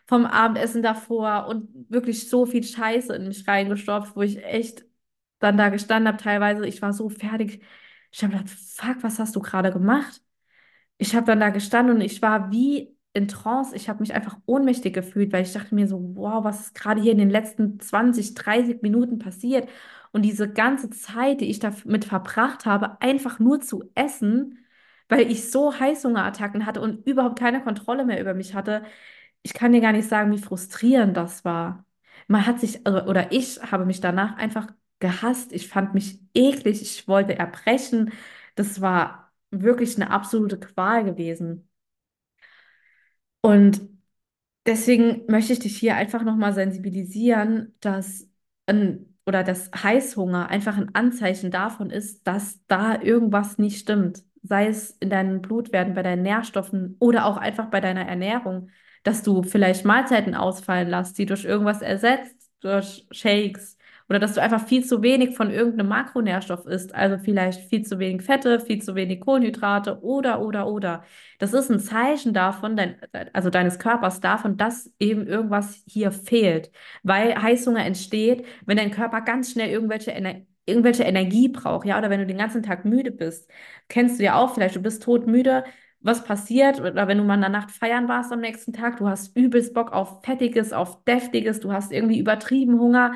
vom 0.09 0.25
Abendessen 0.25 0.81
davor 0.81 1.45
und 1.47 1.69
wirklich 1.91 2.29
so 2.29 2.47
viel 2.47 2.63
Scheiße 2.63 3.15
in 3.15 3.27
mich 3.27 3.47
reingestopft, 3.47 4.15
wo 4.15 4.23
ich 4.23 4.43
echt 4.43 4.83
dann 5.37 5.55
da 5.55 5.69
gestanden 5.69 6.07
habe. 6.07 6.17
Teilweise, 6.17 6.65
ich 6.65 6.81
war 6.81 6.93
so 6.93 7.09
fertig. 7.09 7.63
Ich 8.11 8.23
habe 8.23 8.33
gedacht, 8.33 8.49
fuck, 8.49 9.03
was 9.03 9.19
hast 9.19 9.35
du 9.35 9.39
gerade 9.39 9.71
gemacht? 9.71 10.23
Ich 10.97 11.15
habe 11.15 11.27
dann 11.27 11.39
da 11.39 11.49
gestanden 11.49 11.97
und 11.97 12.01
ich 12.01 12.23
war 12.23 12.51
wie 12.51 12.97
in 13.13 13.27
Trance. 13.27 13.75
Ich 13.75 13.87
habe 13.87 13.99
mich 13.99 14.15
einfach 14.15 14.39
ohnmächtig 14.47 14.95
gefühlt, 14.95 15.31
weil 15.31 15.43
ich 15.43 15.53
dachte 15.53 15.75
mir 15.75 15.87
so, 15.87 15.99
wow, 16.15 16.43
was 16.43 16.61
ist 16.61 16.75
gerade 16.75 17.01
hier 17.01 17.11
in 17.11 17.19
den 17.19 17.29
letzten 17.29 17.79
20, 17.79 18.33
30 18.33 18.81
Minuten 18.81 19.19
passiert? 19.19 19.69
Und 20.11 20.23
diese 20.23 20.51
ganze 20.51 20.89
Zeit, 20.89 21.41
die 21.41 21.51
ich 21.51 21.59
damit 21.59 22.05
verbracht 22.05 22.65
habe, 22.65 22.99
einfach 22.99 23.37
nur 23.37 23.61
zu 23.61 23.91
essen, 23.93 24.57
weil 25.07 25.31
ich 25.31 25.51
so 25.51 25.79
Heißhungerattacken 25.79 26.65
hatte 26.65 26.81
und 26.81 27.05
überhaupt 27.07 27.37
keine 27.37 27.61
Kontrolle 27.63 28.05
mehr 28.05 28.19
über 28.19 28.33
mich 28.33 28.55
hatte, 28.55 28.83
ich 29.43 29.53
kann 29.53 29.71
dir 29.73 29.81
gar 29.81 29.91
nicht 29.93 30.07
sagen, 30.09 30.31
wie 30.31 30.37
frustrierend 30.37 31.15
das 31.17 31.45
war. 31.45 31.85
Man 32.27 32.45
hat 32.45 32.59
sich, 32.59 32.85
also, 32.85 33.03
oder 33.09 33.31
ich 33.31 33.61
habe 33.71 33.85
mich 33.85 34.01
danach 34.01 34.37
einfach 34.37 34.67
gehasst. 34.99 35.53
Ich 35.53 35.67
fand 35.69 35.93
mich 35.93 36.19
eklig. 36.33 36.81
Ich 36.81 37.07
wollte 37.07 37.37
erbrechen. 37.37 38.11
Das 38.55 38.81
war 38.81 39.31
wirklich 39.51 39.95
eine 39.95 40.11
absolute 40.11 40.59
Qual 40.59 41.03
gewesen. 41.05 41.67
Und 43.41 43.81
deswegen 44.65 45.25
möchte 45.27 45.53
ich 45.53 45.59
dich 45.59 45.77
hier 45.77 45.95
einfach 45.95 46.23
nochmal 46.23 46.53
sensibilisieren, 46.53 47.75
dass 47.81 48.29
ein, 48.67 49.17
oder 49.25 49.43
dass 49.43 49.71
Heißhunger 49.73 50.49
einfach 50.49 50.77
ein 50.77 50.93
Anzeichen 50.95 51.51
davon 51.51 51.89
ist, 51.89 52.27
dass 52.27 52.65
da 52.67 53.01
irgendwas 53.01 53.57
nicht 53.57 53.79
stimmt. 53.81 54.23
Sei 54.43 54.67
es 54.67 54.91
in 54.99 55.09
deinen 55.09 55.41
Blutwerten, 55.41 55.93
bei 55.95 56.03
deinen 56.03 56.23
Nährstoffen 56.23 56.95
oder 56.99 57.25
auch 57.25 57.37
einfach 57.37 57.67
bei 57.69 57.81
deiner 57.81 58.07
Ernährung 58.07 58.69
dass 59.03 59.23
du 59.23 59.43
vielleicht 59.43 59.85
Mahlzeiten 59.85 60.35
ausfallen 60.35 60.89
lässt, 60.89 61.17
die 61.17 61.25
durch 61.25 61.45
irgendwas 61.45 61.81
ersetzt, 61.81 62.51
durch 62.61 63.05
Shakes 63.11 63.77
oder 64.09 64.19
dass 64.19 64.33
du 64.33 64.41
einfach 64.41 64.65
viel 64.67 64.83
zu 64.83 65.03
wenig 65.03 65.35
von 65.35 65.51
irgendeinem 65.51 65.87
Makronährstoff 65.89 66.65
isst, 66.65 66.95
also 66.95 67.17
vielleicht 67.19 67.69
viel 67.69 67.83
zu 67.83 67.99
wenig 67.99 68.23
Fette, 68.23 68.59
viel 68.59 68.81
zu 68.81 68.95
wenig 68.95 69.21
Kohlenhydrate 69.21 70.01
oder, 70.01 70.41
oder, 70.41 70.67
oder. 70.67 71.03
Das 71.37 71.53
ist 71.53 71.69
ein 71.69 71.79
Zeichen 71.79 72.33
davon, 72.33 72.75
dein, 72.75 72.97
also 73.33 73.51
deines 73.51 73.77
Körpers 73.77 74.19
davon, 74.19 74.57
dass 74.57 74.91
eben 74.99 75.27
irgendwas 75.27 75.83
hier 75.87 76.11
fehlt, 76.11 76.71
weil 77.03 77.39
Heißhunger 77.39 77.85
entsteht, 77.85 78.45
wenn 78.65 78.77
dein 78.77 78.91
Körper 78.91 79.21
ganz 79.21 79.51
schnell 79.51 79.69
irgendwelche 79.69 80.11
Ener 80.11 80.41
irgendwelche 80.65 81.03
Energie 81.03 81.47
braucht, 81.47 81.87
ja, 81.87 81.97
oder 81.97 82.11
wenn 82.11 82.19
du 82.19 82.27
den 82.27 82.37
ganzen 82.37 82.61
Tag 82.61 82.85
müde 82.85 83.09
bist, 83.11 83.49
kennst 83.87 84.19
du 84.19 84.23
ja 84.23 84.35
auch 84.35 84.53
vielleicht, 84.53 84.75
du 84.75 84.81
bist 84.81 85.01
todmüde, 85.01 85.63
was 86.01 86.23
passiert, 86.23 86.79
oder 86.79 87.07
wenn 87.07 87.17
du 87.17 87.23
mal 87.23 87.35
in 87.35 87.41
der 87.41 87.49
Nacht 87.49 87.71
feiern 87.71 88.07
warst 88.07 88.31
am 88.31 88.39
nächsten 88.39 88.73
Tag, 88.73 88.97
du 88.97 89.07
hast 89.07 89.35
übelst 89.35 89.73
Bock 89.73 89.91
auf 89.91 90.23
Fettiges, 90.23 90.73
auf 90.73 91.03
Deftiges, 91.03 91.59
du 91.59 91.73
hast 91.73 91.91
irgendwie 91.91 92.19
übertrieben 92.19 92.79
Hunger. 92.79 93.13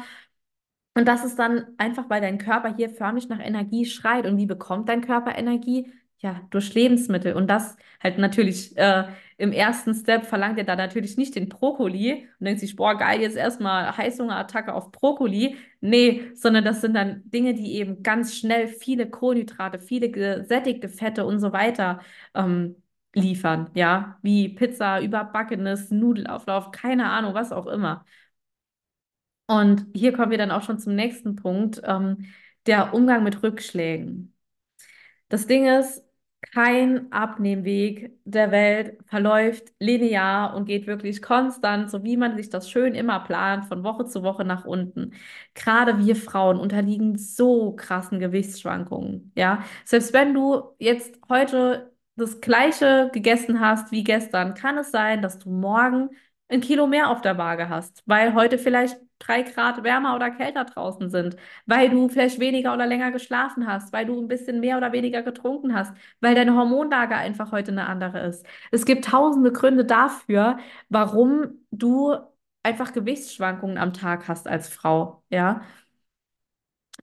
Und 0.95 1.07
das 1.07 1.25
ist 1.25 1.39
dann 1.39 1.65
einfach, 1.77 2.09
weil 2.09 2.21
dein 2.21 2.37
Körper 2.37 2.75
hier 2.75 2.89
förmlich 2.89 3.29
nach 3.29 3.39
Energie 3.39 3.85
schreit. 3.85 4.27
Und 4.27 4.37
wie 4.37 4.45
bekommt 4.45 4.89
dein 4.89 5.01
Körper 5.01 5.35
Energie? 5.37 5.91
Ja, 6.23 6.41
durch 6.51 6.73
Lebensmittel. 6.73 7.33
Und 7.33 7.47
das 7.47 7.75
halt 8.01 8.17
natürlich 8.17 8.77
äh, 8.77 9.03
im 9.37 9.51
ersten 9.51 9.93
Step 9.93 10.25
verlangt 10.25 10.57
er 10.57 10.63
da 10.63 10.77
natürlich 10.77 11.17
nicht 11.17 11.35
den 11.35 11.49
Brokkoli 11.49 12.29
und 12.39 12.45
denkt 12.45 12.61
sich, 12.61 12.77
boah, 12.77 12.97
geil, 12.97 13.19
jetzt 13.21 13.35
erstmal 13.35 13.97
Heißhungerattacke 13.97 14.73
auf 14.73 14.91
Brokkoli. 14.93 15.57
Nee, 15.81 16.31
sondern 16.33 16.63
das 16.63 16.79
sind 16.79 16.93
dann 16.95 17.29
Dinge, 17.29 17.53
die 17.55 17.73
eben 17.75 18.03
ganz 18.03 18.35
schnell 18.37 18.67
viele 18.69 19.09
Kohlenhydrate, 19.09 19.79
viele 19.79 20.09
gesättigte 20.11 20.87
Fette 20.87 21.25
und 21.25 21.41
so 21.41 21.51
weiter 21.51 21.99
ähm, 22.33 22.77
liefern. 23.13 23.69
Ja, 23.73 24.17
wie 24.21 24.47
Pizza, 24.47 25.01
überbackenes, 25.01 25.91
Nudelauflauf, 25.91 26.71
keine 26.71 27.09
Ahnung, 27.09 27.33
was 27.33 27.51
auch 27.51 27.67
immer. 27.67 28.05
Und 29.47 29.85
hier 29.93 30.13
kommen 30.13 30.31
wir 30.31 30.37
dann 30.37 30.51
auch 30.51 30.63
schon 30.63 30.79
zum 30.79 30.95
nächsten 30.95 31.35
Punkt, 31.35 31.81
ähm, 31.85 32.25
der 32.65 32.93
Umgang 32.93 33.23
mit 33.23 33.43
Rückschlägen. 33.43 34.33
Das 35.29 35.47
Ding 35.47 35.67
ist, 35.67 36.03
kein 36.53 37.11
Abnehmweg 37.11 38.11
der 38.25 38.51
Welt 38.51 38.97
verläuft 39.07 39.71
linear 39.79 40.55
und 40.55 40.65
geht 40.65 40.87
wirklich 40.87 41.21
konstant, 41.21 41.89
so 41.89 42.03
wie 42.03 42.17
man 42.17 42.35
sich 42.37 42.49
das 42.49 42.69
schön 42.69 42.95
immer 42.95 43.19
plant, 43.21 43.65
von 43.65 43.83
Woche 43.83 44.05
zu 44.05 44.23
Woche 44.23 44.45
nach 44.45 44.65
unten. 44.65 45.13
Gerade 45.55 45.99
wir 46.05 46.15
Frauen 46.15 46.59
unterliegen 46.59 47.17
so 47.17 47.73
krassen 47.75 48.19
Gewichtsschwankungen. 48.19 49.31
Ja, 49.35 49.63
selbst 49.85 50.13
wenn 50.13 50.33
du 50.33 50.63
jetzt 50.79 51.19
heute 51.29 51.93
das 52.15 52.41
Gleiche 52.41 53.09
gegessen 53.13 53.59
hast 53.59 53.91
wie 53.91 54.03
gestern, 54.03 54.53
kann 54.53 54.77
es 54.77 54.91
sein, 54.91 55.21
dass 55.21 55.39
du 55.39 55.49
morgen 55.49 56.09
ein 56.47 56.61
Kilo 56.61 56.87
mehr 56.87 57.09
auf 57.09 57.21
der 57.21 57.37
Waage 57.37 57.69
hast, 57.69 58.03
weil 58.05 58.33
heute 58.35 58.57
vielleicht 58.57 58.97
drei 59.25 59.43
Grad 59.43 59.83
wärmer 59.83 60.15
oder 60.15 60.31
kälter 60.31 60.65
draußen 60.65 61.09
sind, 61.09 61.35
weil 61.65 61.89
du 61.89 62.09
vielleicht 62.09 62.39
weniger 62.39 62.73
oder 62.73 62.85
länger 62.87 63.11
geschlafen 63.11 63.67
hast, 63.67 63.93
weil 63.93 64.05
du 64.05 64.19
ein 64.21 64.27
bisschen 64.27 64.59
mehr 64.59 64.77
oder 64.77 64.91
weniger 64.91 65.21
getrunken 65.23 65.73
hast, 65.75 65.93
weil 66.21 66.35
deine 66.35 66.55
Hormonlage 66.55 67.15
einfach 67.15 67.51
heute 67.51 67.71
eine 67.71 67.87
andere 67.87 68.19
ist. 68.27 68.45
Es 68.71 68.85
gibt 68.85 69.05
tausende 69.05 69.51
Gründe 69.51 69.85
dafür, 69.85 70.57
warum 70.89 71.65
du 71.71 72.15
einfach 72.63 72.93
Gewichtsschwankungen 72.93 73.77
am 73.77 73.93
Tag 73.93 74.27
hast 74.27 74.47
als 74.47 74.69
Frau, 74.69 75.23
ja. 75.29 75.61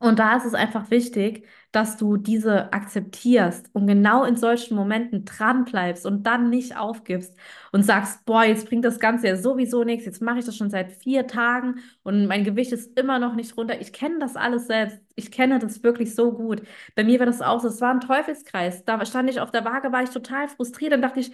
Und 0.01 0.19
da 0.19 0.37
ist 0.37 0.47
es 0.47 0.55
einfach 0.55 0.91
wichtig, 0.91 1.47
dass 1.73 1.99
du 1.99 2.17
diese 2.17 2.73
akzeptierst 2.73 3.69
und 3.75 3.87
genau 3.87 4.25
in 4.25 4.35
solchen 4.37 4.75
Momenten 4.75 5.27
dran 5.27 5.67
bleibst 5.67 6.07
und 6.07 6.23
dann 6.27 6.49
nicht 6.51 6.77
aufgibst 6.77 7.37
und 7.71 7.83
sagst, 7.85 8.25
boah, 8.25 8.43
jetzt 8.45 8.67
bringt 8.67 8.85
das 8.87 8.99
Ganze 8.99 9.29
ja 9.29 9.37
sowieso 9.37 9.85
nichts, 9.85 10.07
jetzt 10.07 10.23
mache 10.23 10.39
ich 10.39 10.47
das 10.47 10.57
schon 10.57 10.71
seit 10.71 10.91
vier 10.93 11.27
Tagen 11.27 11.81
und 12.03 12.27
mein 12.27 12.45
Gewicht 12.45 12.73
ist 12.73 12.99
immer 12.99 13.19
noch 13.19 13.35
nicht 13.35 13.57
runter. 13.59 13.79
Ich 13.81 13.93
kenne 13.93 14.19
das 14.21 14.37
alles 14.37 14.67
selbst. 14.69 14.99
Ich 15.17 15.31
kenne 15.31 15.59
das 15.59 15.83
wirklich 15.83 16.15
so 16.15 16.33
gut. 16.33 16.63
Bei 16.97 17.05
mir 17.05 17.19
war 17.19 17.27
das 17.27 17.43
auch 17.43 17.61
so, 17.61 17.69
es 17.69 17.81
war 17.83 17.91
ein 17.93 18.01
Teufelskreis. 18.01 18.85
Da 18.87 19.05
stand 19.05 19.29
ich 19.31 19.41
auf 19.41 19.51
der 19.51 19.65
Waage, 19.67 19.93
war 19.93 20.03
ich 20.03 20.11
total 20.11 20.49
frustriert 20.49 20.95
und 20.95 21.03
dachte 21.03 21.21
ich, 21.21 21.31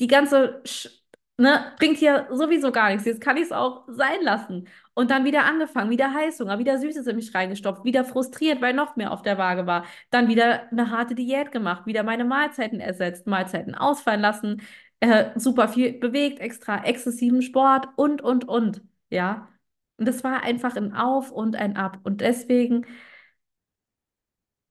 die 0.00 0.06
ganze 0.06 0.60
Sch 0.64 0.88
ne, 1.36 1.72
bringt 1.78 1.98
hier 1.98 2.26
sowieso 2.30 2.72
gar 2.72 2.90
nichts. 2.90 3.04
Jetzt 3.04 3.20
kann 3.20 3.36
ich 3.36 3.44
es 3.44 3.52
auch 3.52 3.84
sein 3.88 4.22
lassen. 4.22 4.68
Und 4.94 5.10
dann 5.10 5.24
wieder 5.24 5.44
angefangen, 5.44 5.90
wieder 5.90 6.12
Heißhunger, 6.14 6.58
wieder 6.58 6.78
Süßes 6.78 7.06
in 7.06 7.16
mich 7.16 7.34
reingestopft, 7.34 7.84
wieder 7.84 8.04
frustriert, 8.04 8.60
weil 8.62 8.74
noch 8.74 8.96
mehr 8.96 9.12
auf 9.12 9.22
der 9.22 9.38
Waage 9.38 9.66
war. 9.66 9.84
Dann 10.10 10.28
wieder 10.28 10.70
eine 10.70 10.90
harte 10.90 11.14
Diät 11.14 11.50
gemacht, 11.52 11.86
wieder 11.86 12.02
meine 12.04 12.24
Mahlzeiten 12.24 12.80
ersetzt, 12.80 13.26
Mahlzeiten 13.26 13.74
ausfallen 13.74 14.20
lassen, 14.20 14.62
äh, 15.00 15.30
super 15.38 15.68
viel 15.68 15.92
bewegt, 15.98 16.38
extra 16.40 16.84
exzessiven 16.84 17.42
Sport 17.42 17.88
und, 17.96 18.22
und, 18.22 18.46
und. 18.48 18.82
Ja. 19.10 19.48
Und 19.96 20.06
das 20.08 20.24
war 20.24 20.42
einfach 20.42 20.76
ein 20.76 20.94
Auf 20.94 21.30
und 21.32 21.56
ein 21.56 21.76
Ab. 21.76 21.98
Und 22.04 22.20
deswegen 22.20 22.86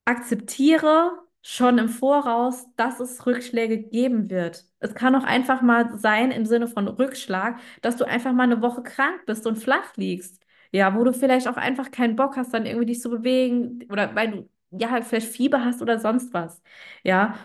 akzeptiere 0.06 1.23
schon 1.46 1.78
im 1.78 1.88
Voraus, 1.90 2.66
dass 2.76 3.00
es 3.00 3.26
Rückschläge 3.26 3.78
geben 3.78 4.30
wird. 4.30 4.66
Es 4.80 4.94
kann 4.94 5.14
auch 5.14 5.24
einfach 5.24 5.62
mal 5.62 5.98
sein 5.98 6.30
im 6.32 6.46
Sinne 6.46 6.68
von 6.68 6.88
Rückschlag, 6.88 7.58
dass 7.82 7.96
du 7.96 8.04
einfach 8.06 8.32
mal 8.32 8.44
eine 8.44 8.62
Woche 8.62 8.82
krank 8.82 9.26
bist 9.26 9.46
und 9.46 9.56
flach 9.58 9.96
liegst. 9.96 10.42
Ja, 10.72 10.94
wo 10.96 11.04
du 11.04 11.12
vielleicht 11.12 11.46
auch 11.48 11.56
einfach 11.56 11.90
keinen 11.90 12.16
Bock 12.16 12.36
hast, 12.36 12.54
dann 12.54 12.66
irgendwie 12.66 12.86
dich 12.86 13.00
zu 13.00 13.10
bewegen 13.10 13.84
oder 13.90 14.14
weil 14.14 14.30
du 14.32 14.50
ja 14.70 15.00
vielleicht 15.02 15.28
Fieber 15.28 15.64
hast 15.64 15.82
oder 15.82 15.98
sonst 16.00 16.32
was. 16.34 16.62
Ja, 17.04 17.36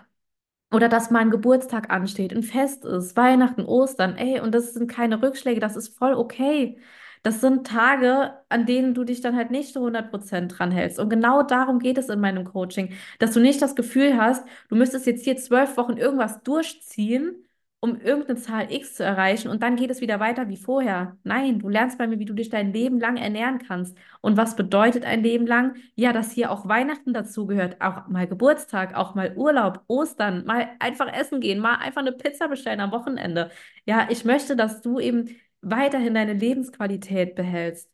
oder 0.72 0.88
dass 0.90 1.12
mal 1.12 1.20
ein 1.22 1.32
Geburtstag 1.32 1.90
ansteht, 1.92 2.34
ein 2.34 2.44
Fest 2.44 2.86
ist, 2.86 3.16
Weihnachten, 3.18 3.64
Ostern, 3.66 4.16
ey, 4.18 4.40
und 4.40 4.54
das 4.54 4.74
sind 4.74 4.90
keine 4.90 5.22
Rückschläge, 5.22 5.60
das 5.60 5.76
ist 5.76 5.98
voll 5.98 6.14
okay. 6.14 6.80
Das 7.24 7.42
sind 7.42 7.68
Tage, 7.68 8.34
an 8.50 8.66
denen 8.66 8.94
du 8.94 9.04
dich 9.04 9.22
dann 9.22 9.36
halt 9.36 9.52
nicht 9.52 9.74
zu 9.74 9.82
100% 9.82 10.58
dran 10.58 10.72
hältst. 10.72 11.00
Und 11.00 11.10
genau 11.10 11.44
darum 11.44 11.80
geht 11.80 11.98
es 11.98 12.10
in 12.10 12.20
meinem 12.20 12.46
Coaching, 12.46 12.94
dass 13.20 13.34
du 13.34 13.40
nicht 13.40 13.62
das 13.62 13.76
Gefühl 13.76 14.18
hast, 14.18 14.46
du 14.70 14.76
müsstest 14.76 15.06
jetzt 15.06 15.24
hier 15.24 15.38
zwölf 15.38 15.78
Wochen 15.78 15.98
irgendwas 15.98 16.42
durchziehen, 16.44 17.46
um 17.82 18.00
irgendeine 18.02 18.38
Zahl 18.40 18.72
X 18.72 18.96
zu 18.96 19.04
erreichen 19.06 19.48
und 19.48 19.64
dann 19.64 19.78
geht 19.78 19.90
es 19.90 20.02
wieder 20.02 20.20
weiter 20.20 20.50
wie 20.50 20.58
vorher. 20.58 21.18
Nein, 21.24 21.60
du 21.60 21.70
lernst 21.70 21.98
bei 21.98 22.08
mir, 22.08 22.20
wie 22.20 22.26
du 22.26 22.34
dich 22.34 22.50
dein 22.50 22.74
Leben 22.74 23.00
lang 23.00 23.16
ernähren 23.16 23.60
kannst. 23.60 23.98
Und 24.20 24.36
was 24.36 24.58
bedeutet 24.58 25.06
ein 25.06 25.24
Leben 25.24 25.48
lang? 25.48 25.76
Ja, 25.96 26.12
dass 26.12 26.32
hier 26.32 26.52
auch 26.52 26.68
Weihnachten 26.68 27.14
dazugehört, 27.14 27.80
auch 27.82 28.08
mal 28.10 28.28
Geburtstag, 28.28 28.96
auch 28.96 29.16
mal 29.16 29.34
Urlaub, 29.38 29.82
Ostern, 29.88 30.46
mal 30.46 30.70
einfach 30.80 31.08
essen 31.14 31.40
gehen, 31.40 31.60
mal 31.60 31.76
einfach 31.76 32.02
eine 32.02 32.12
Pizza 32.12 32.50
bestellen 32.50 32.82
am 32.82 32.92
Wochenende. 32.92 33.50
Ja, 33.86 34.08
ich 34.10 34.26
möchte, 34.26 34.56
dass 34.58 34.82
du 34.82 35.00
eben 35.00 35.30
weiterhin 35.62 36.14
deine 36.14 36.34
Lebensqualität 36.34 37.36
behältst. 37.36 37.90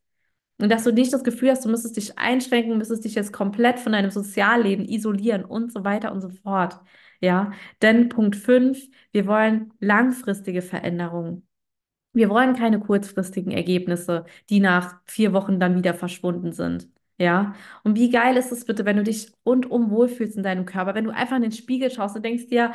Und 0.60 0.70
dass 0.72 0.86
du 0.86 0.94
nicht 0.94 1.12
das 1.14 1.24
Gefühl 1.24 1.52
hast, 1.52 1.66
du 1.66 1.70
müsstest 1.70 1.98
dich 1.98 2.18
einschränken, 2.18 2.78
müsstest 2.78 3.04
dich 3.04 3.16
jetzt 3.16 3.34
komplett 3.34 3.80
von 3.80 3.92
deinem 3.92 4.12
Sozialleben 4.12 4.86
isolieren 4.86 5.44
und 5.44 5.72
so 5.74 5.84
weiter 5.84 6.12
und 6.14 6.22
so 6.22 6.30
fort. 6.30 6.80
Ja, 7.20 7.52
denn 7.82 8.10
Punkt 8.10 8.36
5, 8.36 8.88
wir 9.12 9.28
wollen 9.28 9.74
langfristige 9.80 10.62
Veränderungen. 10.62 11.48
Wir 12.14 12.30
wollen 12.30 12.56
keine 12.56 12.80
kurzfristigen 12.80 13.52
Ergebnisse, 13.52 14.26
die 14.50 14.62
nach 14.62 15.02
vier 15.06 15.34
Wochen 15.34 15.60
dann 15.60 15.76
wieder 15.78 15.94
verschwunden 15.94 16.54
sind. 16.54 16.90
Ja, 17.18 17.56
und 17.84 17.96
wie 17.96 18.10
geil 18.10 18.38
ist 18.38 18.52
es 18.52 18.66
bitte, 18.66 18.86
wenn 18.86 18.98
du 18.98 19.04
dich 19.04 19.32
rundum 19.46 19.90
wohlfühlst 19.90 20.36
in 20.38 20.44
deinem 20.44 20.66
Körper, 20.66 20.96
wenn 20.96 21.06
du 21.06 21.12
einfach 21.14 21.38
in 21.38 21.44
den 21.44 21.52
Spiegel 21.54 21.90
schaust 21.90 22.16
und 22.16 22.24
denkst 22.26 22.48
dir, 22.48 22.74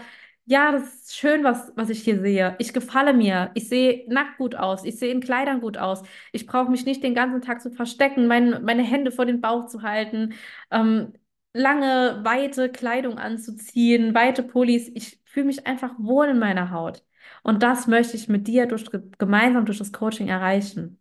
ja, 0.50 0.72
das 0.72 0.82
ist 0.94 1.16
schön, 1.16 1.44
was, 1.44 1.72
was 1.76 1.90
ich 1.90 2.02
hier 2.02 2.18
sehe. 2.20 2.56
Ich 2.58 2.72
gefalle 2.72 3.12
mir. 3.14 3.52
Ich 3.54 3.68
sehe 3.68 4.04
nackt 4.12 4.36
gut 4.38 4.56
aus. 4.56 4.84
Ich 4.84 4.98
sehe 4.98 5.12
in 5.12 5.20
Kleidern 5.20 5.60
gut 5.60 5.78
aus. 5.78 6.02
Ich 6.32 6.44
brauche 6.46 6.70
mich 6.70 6.84
nicht 6.84 7.04
den 7.04 7.14
ganzen 7.14 7.40
Tag 7.40 7.60
zu 7.62 7.70
verstecken, 7.70 8.26
mein, 8.26 8.64
meine 8.64 8.82
Hände 8.82 9.12
vor 9.12 9.26
den 9.26 9.40
Bauch 9.40 9.66
zu 9.68 9.82
halten, 9.82 10.34
ähm, 10.72 11.12
lange, 11.52 12.20
weite 12.24 12.68
Kleidung 12.70 13.18
anzuziehen, 13.18 14.12
weite 14.14 14.42
Pullis. 14.42 14.90
Ich 14.94 15.20
fühle 15.24 15.46
mich 15.46 15.66
einfach 15.68 15.92
wohl 15.98 16.26
in 16.28 16.38
meiner 16.40 16.72
Haut. 16.72 17.04
Und 17.44 17.62
das 17.62 17.86
möchte 17.86 18.16
ich 18.16 18.28
mit 18.28 18.48
dir 18.48 18.66
durch, 18.66 18.84
gemeinsam 19.18 19.66
durch 19.66 19.78
das 19.78 19.92
Coaching 19.92 20.28
erreichen. 20.28 20.99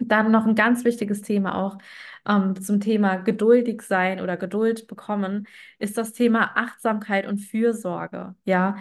Dann 0.00 0.30
noch 0.30 0.46
ein 0.46 0.54
ganz 0.54 0.84
wichtiges 0.84 1.22
Thema 1.22 1.56
auch 1.56 1.78
ähm, 2.26 2.60
zum 2.60 2.80
Thema 2.80 3.16
geduldig 3.16 3.82
sein 3.82 4.20
oder 4.20 4.36
Geduld 4.36 4.86
bekommen, 4.86 5.46
ist 5.78 5.96
das 5.98 6.12
Thema 6.12 6.52
Achtsamkeit 6.56 7.26
und 7.26 7.38
Fürsorge. 7.38 8.34
Ja, 8.44 8.76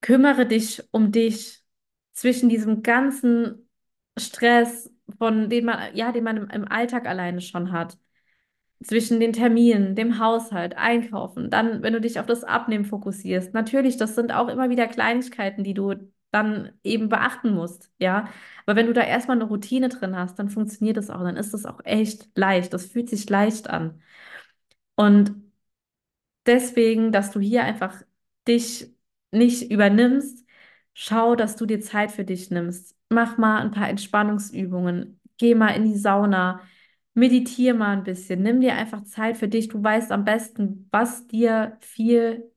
kümmere 0.00 0.46
dich 0.46 0.82
um 0.92 1.12
dich 1.12 1.62
zwischen 2.12 2.48
diesem 2.48 2.82
ganzen 2.82 3.68
Stress, 4.18 4.92
von 5.18 5.48
dem 5.50 5.66
man, 5.66 5.94
ja, 5.94 6.12
den 6.12 6.24
man 6.24 6.36
im, 6.36 6.50
im 6.50 6.68
Alltag 6.68 7.06
alleine 7.06 7.40
schon 7.40 7.72
hat 7.72 7.98
zwischen 8.82 9.20
den 9.20 9.32
Terminen, 9.32 9.94
dem 9.94 10.18
Haushalt, 10.18 10.76
Einkaufen, 10.76 11.50
dann, 11.50 11.82
wenn 11.82 11.92
du 11.94 12.00
dich 12.00 12.20
auf 12.20 12.26
das 12.26 12.44
Abnehmen 12.44 12.84
fokussierst. 12.84 13.54
Natürlich, 13.54 13.96
das 13.96 14.14
sind 14.14 14.32
auch 14.32 14.48
immer 14.48 14.70
wieder 14.70 14.86
Kleinigkeiten, 14.86 15.64
die 15.64 15.74
du 15.74 15.94
dann 16.32 16.72
eben 16.82 17.08
beachten 17.08 17.52
musst, 17.54 17.90
ja. 17.98 18.28
Aber 18.66 18.76
wenn 18.76 18.86
du 18.86 18.92
da 18.92 19.02
erstmal 19.02 19.36
eine 19.36 19.44
Routine 19.44 19.88
drin 19.88 20.16
hast, 20.16 20.38
dann 20.38 20.50
funktioniert 20.50 20.96
das 20.96 21.10
auch, 21.10 21.22
dann 21.22 21.36
ist 21.36 21.54
das 21.54 21.66
auch 21.66 21.80
echt 21.84 22.28
leicht. 22.36 22.72
Das 22.74 22.86
fühlt 22.86 23.08
sich 23.08 23.28
leicht 23.30 23.70
an. 23.70 24.02
Und 24.96 25.34
deswegen, 26.46 27.12
dass 27.12 27.30
du 27.32 27.40
hier 27.40 27.64
einfach 27.64 28.02
dich 28.48 28.94
nicht 29.30 29.70
übernimmst, 29.70 30.44
schau, 30.94 31.34
dass 31.36 31.56
du 31.56 31.66
dir 31.66 31.80
Zeit 31.80 32.10
für 32.12 32.24
dich 32.24 32.50
nimmst. 32.50 32.96
Mach 33.08 33.38
mal 33.38 33.60
ein 33.60 33.70
paar 33.70 33.88
Entspannungsübungen. 33.88 35.20
Geh 35.38 35.54
mal 35.54 35.70
in 35.70 35.84
die 35.84 35.96
Sauna. 35.98 36.60
Meditiere 37.14 37.74
mal 37.76 37.96
ein 37.96 38.04
bisschen. 38.04 38.42
Nimm 38.42 38.60
dir 38.60 38.74
einfach 38.74 39.04
Zeit 39.04 39.36
für 39.36 39.48
dich. 39.48 39.68
Du 39.68 39.82
weißt 39.82 40.12
am 40.12 40.24
besten, 40.24 40.88
was 40.90 41.26
dir 41.26 41.76
viel 41.80 42.50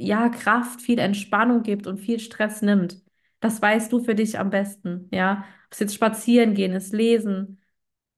ja, 0.00 0.28
Kraft, 0.28 0.80
viel 0.82 0.98
Entspannung 0.98 1.62
gibt 1.62 1.86
und 1.86 1.98
viel 1.98 2.20
Stress 2.20 2.62
nimmt. 2.62 3.02
Das 3.40 3.60
weißt 3.62 3.92
du 3.92 4.00
für 4.04 4.14
dich 4.14 4.38
am 4.38 4.50
besten, 4.50 5.08
ja. 5.12 5.44
Ob 5.66 5.72
es 5.72 5.80
jetzt 5.80 5.94
spazieren 5.94 6.54
gehen 6.54 6.72
ist, 6.72 6.92
lesen, 6.92 7.60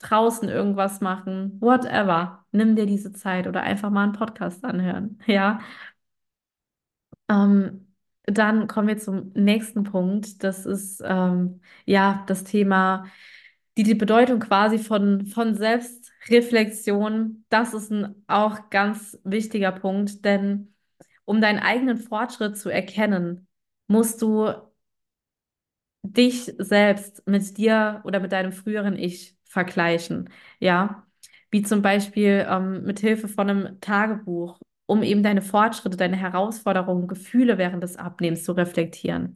draußen 0.01 0.49
irgendwas 0.49 1.01
machen, 1.01 1.61
whatever. 1.61 2.47
Nimm 2.53 2.77
dir 2.77 2.87
diese 2.87 3.13
Zeit 3.13 3.47
oder 3.47 3.63
einfach 3.63 3.91
mal 3.91 4.05
einen 4.05 4.13
Podcast 4.13 4.65
anhören. 4.65 5.19
Ja. 5.27 5.61
Ähm, 7.29 7.89
dann 8.25 8.69
kommen 8.69 8.89
wir 8.89 8.99
zum 8.99 9.33
nächsten 9.35 9.85
Punkt. 9.85 10.43
Das 10.45 10.67
ist 10.67 11.03
ähm, 11.05 11.61
ja 11.87 12.25
das 12.27 12.45
Thema, 12.45 13.07
die, 13.77 13.83
die 13.85 13.95
Bedeutung 13.95 14.41
quasi 14.41 14.79
von, 14.79 15.27
von 15.27 15.55
Selbstreflexion. 15.55 17.45
Das 17.49 17.75
ist 17.75 17.91
ein 17.91 18.23
auch 18.27 18.71
ganz 18.71 19.19
wichtiger 19.25 19.73
Punkt, 19.73 20.25
denn 20.25 20.72
um 21.25 21.41
deinen 21.41 21.59
eigenen 21.61 21.99
Fortschritt 21.99 22.57
zu 22.59 22.69
erkennen, 22.71 23.47
musst 23.89 24.23
du 24.23 24.53
dich 26.03 26.53
selbst 26.59 27.27
mit 27.27 27.57
dir 27.59 28.01
oder 28.05 28.21
mit 28.21 28.33
deinem 28.33 28.53
früheren 28.53 28.97
Ich 28.99 29.37
vergleichen. 29.45 30.31
Ja, 30.59 31.07
wie 31.51 31.63
zum 31.63 31.83
Beispiel 31.83 32.47
ähm, 32.49 32.83
mit 32.85 33.01
Hilfe 33.01 33.29
von 33.29 33.49
einem 33.51 33.81
Tagebuch, 33.81 34.59
um 34.87 35.03
eben 35.03 35.23
deine 35.23 35.43
Fortschritte, 35.43 35.97
deine 35.97 36.17
Herausforderungen, 36.17 37.07
Gefühle 37.09 37.59
während 37.59 37.83
des 37.83 37.97
Abnehmens 37.97 38.45
zu 38.45 38.53
reflektieren. 38.53 39.35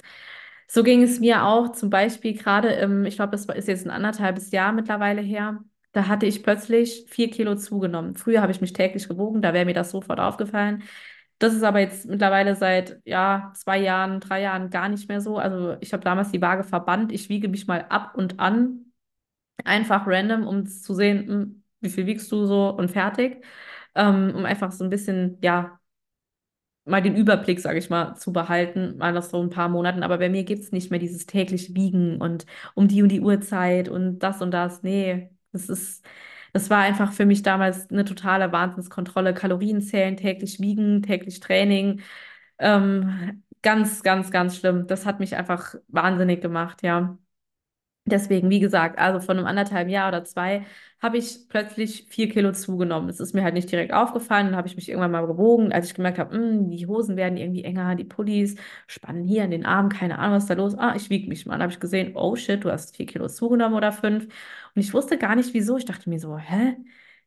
So 0.68 0.82
ging 0.82 1.02
es 1.02 1.20
mir 1.20 1.44
auch 1.44 1.72
zum 1.72 1.90
Beispiel 1.90 2.36
gerade 2.36 2.70
im, 2.70 3.04
ich 3.04 3.16
glaube, 3.16 3.30
das 3.32 3.44
ist 3.46 3.68
jetzt 3.68 3.86
ein 3.86 3.90
anderthalbes 3.90 4.50
Jahr 4.50 4.72
mittlerweile 4.72 5.22
her. 5.22 5.62
Da 5.92 6.08
hatte 6.08 6.26
ich 6.26 6.42
plötzlich 6.42 7.06
vier 7.08 7.30
Kilo 7.30 7.54
zugenommen. 7.56 8.16
Früher 8.16 8.42
habe 8.42 8.52
ich 8.52 8.60
mich 8.60 8.72
täglich 8.72 9.08
gewogen, 9.08 9.40
da 9.42 9.54
wäre 9.54 9.64
mir 9.64 9.74
das 9.74 9.90
sofort 9.92 10.18
aufgefallen. 10.20 10.82
Das 11.38 11.54
ist 11.54 11.62
aber 11.62 11.80
jetzt 11.80 12.06
mittlerweile 12.06 12.54
seit 12.56 13.00
ja, 13.04 13.52
zwei 13.54 13.78
Jahren, 13.78 14.20
drei 14.20 14.40
Jahren 14.42 14.70
gar 14.70 14.88
nicht 14.88 15.08
mehr 15.08 15.20
so. 15.20 15.36
Also 15.38 15.76
ich 15.80 15.92
habe 15.92 16.02
damals 16.04 16.30
die 16.32 16.40
Waage 16.40 16.64
verbannt. 16.64 17.12
Ich 17.12 17.28
wiege 17.28 17.48
mich 17.48 17.66
mal 17.66 17.82
ab 17.90 18.14
und 18.16 18.40
an, 18.40 18.92
einfach 19.64 20.06
random, 20.06 20.46
um 20.46 20.66
zu 20.66 20.94
sehen, 20.94 21.28
hm, 21.28 21.64
wie 21.80 21.90
viel 21.90 22.06
wiegst 22.06 22.32
du 22.32 22.46
so 22.46 22.70
und 22.76 22.90
fertig. 22.90 23.44
Ähm, 23.94 24.32
um 24.36 24.44
einfach 24.46 24.72
so 24.72 24.84
ein 24.84 24.90
bisschen, 24.90 25.38
ja, 25.42 25.80
mal 26.84 27.02
den 27.02 27.16
Überblick, 27.16 27.60
sage 27.60 27.78
ich 27.78 27.90
mal, 27.90 28.14
zu 28.16 28.32
behalten, 28.32 28.96
mal 28.98 29.12
nach 29.12 29.22
so 29.24 29.40
ein 29.42 29.50
paar 29.50 29.68
Monaten. 29.68 30.02
Aber 30.02 30.18
bei 30.18 30.28
mir 30.28 30.44
gibt 30.44 30.62
es 30.62 30.72
nicht 30.72 30.90
mehr 30.90 31.00
dieses 31.00 31.26
tägliche 31.26 31.74
Wiegen 31.74 32.20
und 32.20 32.46
um 32.74 32.86
die 32.88 33.02
und 33.02 33.08
die 33.10 33.20
Uhrzeit 33.20 33.88
und 33.88 34.20
das 34.20 34.40
und 34.42 34.52
das. 34.52 34.82
Nee, 34.82 35.30
das 35.52 35.68
ist, 35.68 36.04
das 36.56 36.70
war 36.70 36.78
einfach 36.80 37.12
für 37.12 37.26
mich 37.26 37.42
damals 37.42 37.90
eine 37.90 38.04
totale 38.06 38.50
Wahnsinnskontrolle. 38.50 39.34
Kalorien 39.34 39.82
zählen, 39.82 40.16
täglich 40.16 40.58
wiegen, 40.60 41.02
täglich 41.02 41.40
Training. 41.40 42.00
Ähm, 42.58 43.42
ganz, 43.62 44.02
ganz, 44.02 44.30
ganz 44.30 44.56
schlimm. 44.56 44.86
Das 44.86 45.04
hat 45.06 45.20
mich 45.20 45.36
einfach 45.36 45.74
wahnsinnig 45.88 46.40
gemacht, 46.40 46.82
ja. 46.82 47.18
Deswegen, 48.06 48.50
wie 48.50 48.60
gesagt, 48.60 48.98
also 49.00 49.20
von 49.20 49.36
einem 49.36 49.46
anderthalben 49.48 49.90
Jahr 49.92 50.08
oder 50.08 50.24
zwei 50.24 50.64
habe 51.02 51.18
ich 51.18 51.48
plötzlich 51.48 52.06
vier 52.08 52.28
Kilo 52.28 52.52
zugenommen. 52.52 53.08
Es 53.10 53.20
ist 53.20 53.34
mir 53.34 53.42
halt 53.44 53.54
nicht 53.54 53.70
direkt 53.70 53.92
aufgefallen. 53.92 54.46
Dann 54.46 54.56
habe 54.56 54.68
ich 54.68 54.76
mich 54.76 54.88
irgendwann 54.88 55.10
mal 55.10 55.26
gewogen, 55.26 55.72
als 55.72 55.88
ich 55.88 55.94
gemerkt 55.94 56.18
habe, 56.18 56.36
hm, 56.36 56.70
die 56.70 56.86
Hosen 56.86 57.16
werden 57.16 57.36
irgendwie 57.36 57.64
enger, 57.64 57.96
die 57.96 58.04
Pullis 58.04 58.56
spannen 58.86 59.24
hier 59.24 59.44
in 59.44 59.50
den 59.50 59.66
Armen, 59.66 59.90
keine 59.90 60.18
Ahnung, 60.20 60.36
was 60.36 60.44
ist 60.44 60.50
da 60.50 60.54
los. 60.54 60.76
Ah, 60.78 60.94
ich 60.96 61.10
wiege 61.10 61.28
mich 61.28 61.46
mal. 61.46 61.54
Dann 61.54 61.62
habe 61.64 61.72
ich 61.72 61.80
gesehen, 61.80 62.12
oh 62.16 62.36
shit, 62.36 62.64
du 62.64 62.70
hast 62.70 62.96
vier 62.96 63.06
Kilo 63.06 63.28
zugenommen 63.28 63.76
oder 63.76 63.92
fünf. 63.92 64.28
Und 64.76 64.82
ich 64.82 64.94
wusste 64.94 65.18
gar 65.18 65.36
nicht, 65.36 65.54
wieso. 65.54 65.78
Ich 65.78 65.86
dachte 65.86 66.10
mir 66.10 66.20
so, 66.20 66.38
hä? 66.38 66.76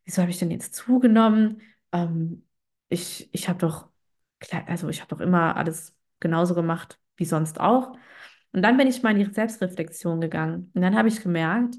Wieso 0.06 0.22
habe 0.24 0.32
ich 0.32 0.40
denn 0.40 0.52
jetzt 0.52 0.76
zugenommen? 0.76 1.62
Ähm, 1.94 2.48
ich 2.90 3.30
ich 3.34 3.50
habe 3.50 3.60
doch, 3.60 3.90
also 4.68 4.90
ich 4.90 5.02
habe 5.02 5.10
doch 5.16 5.22
immer 5.22 5.58
alles 5.58 5.96
genauso 6.22 6.56
gemacht 6.56 7.00
wie 7.18 7.26
sonst 7.26 7.60
auch. 7.62 7.94
Und 8.54 8.62
dann 8.64 8.78
bin 8.78 8.88
ich 8.88 9.04
mal 9.04 9.12
in 9.18 9.26
die 9.28 9.34
Selbstreflexion 9.34 10.22
gegangen. 10.22 10.72
Und 10.76 10.82
dann 10.84 10.98
habe 10.98 11.10
ich 11.10 11.22
gemerkt, 11.24 11.76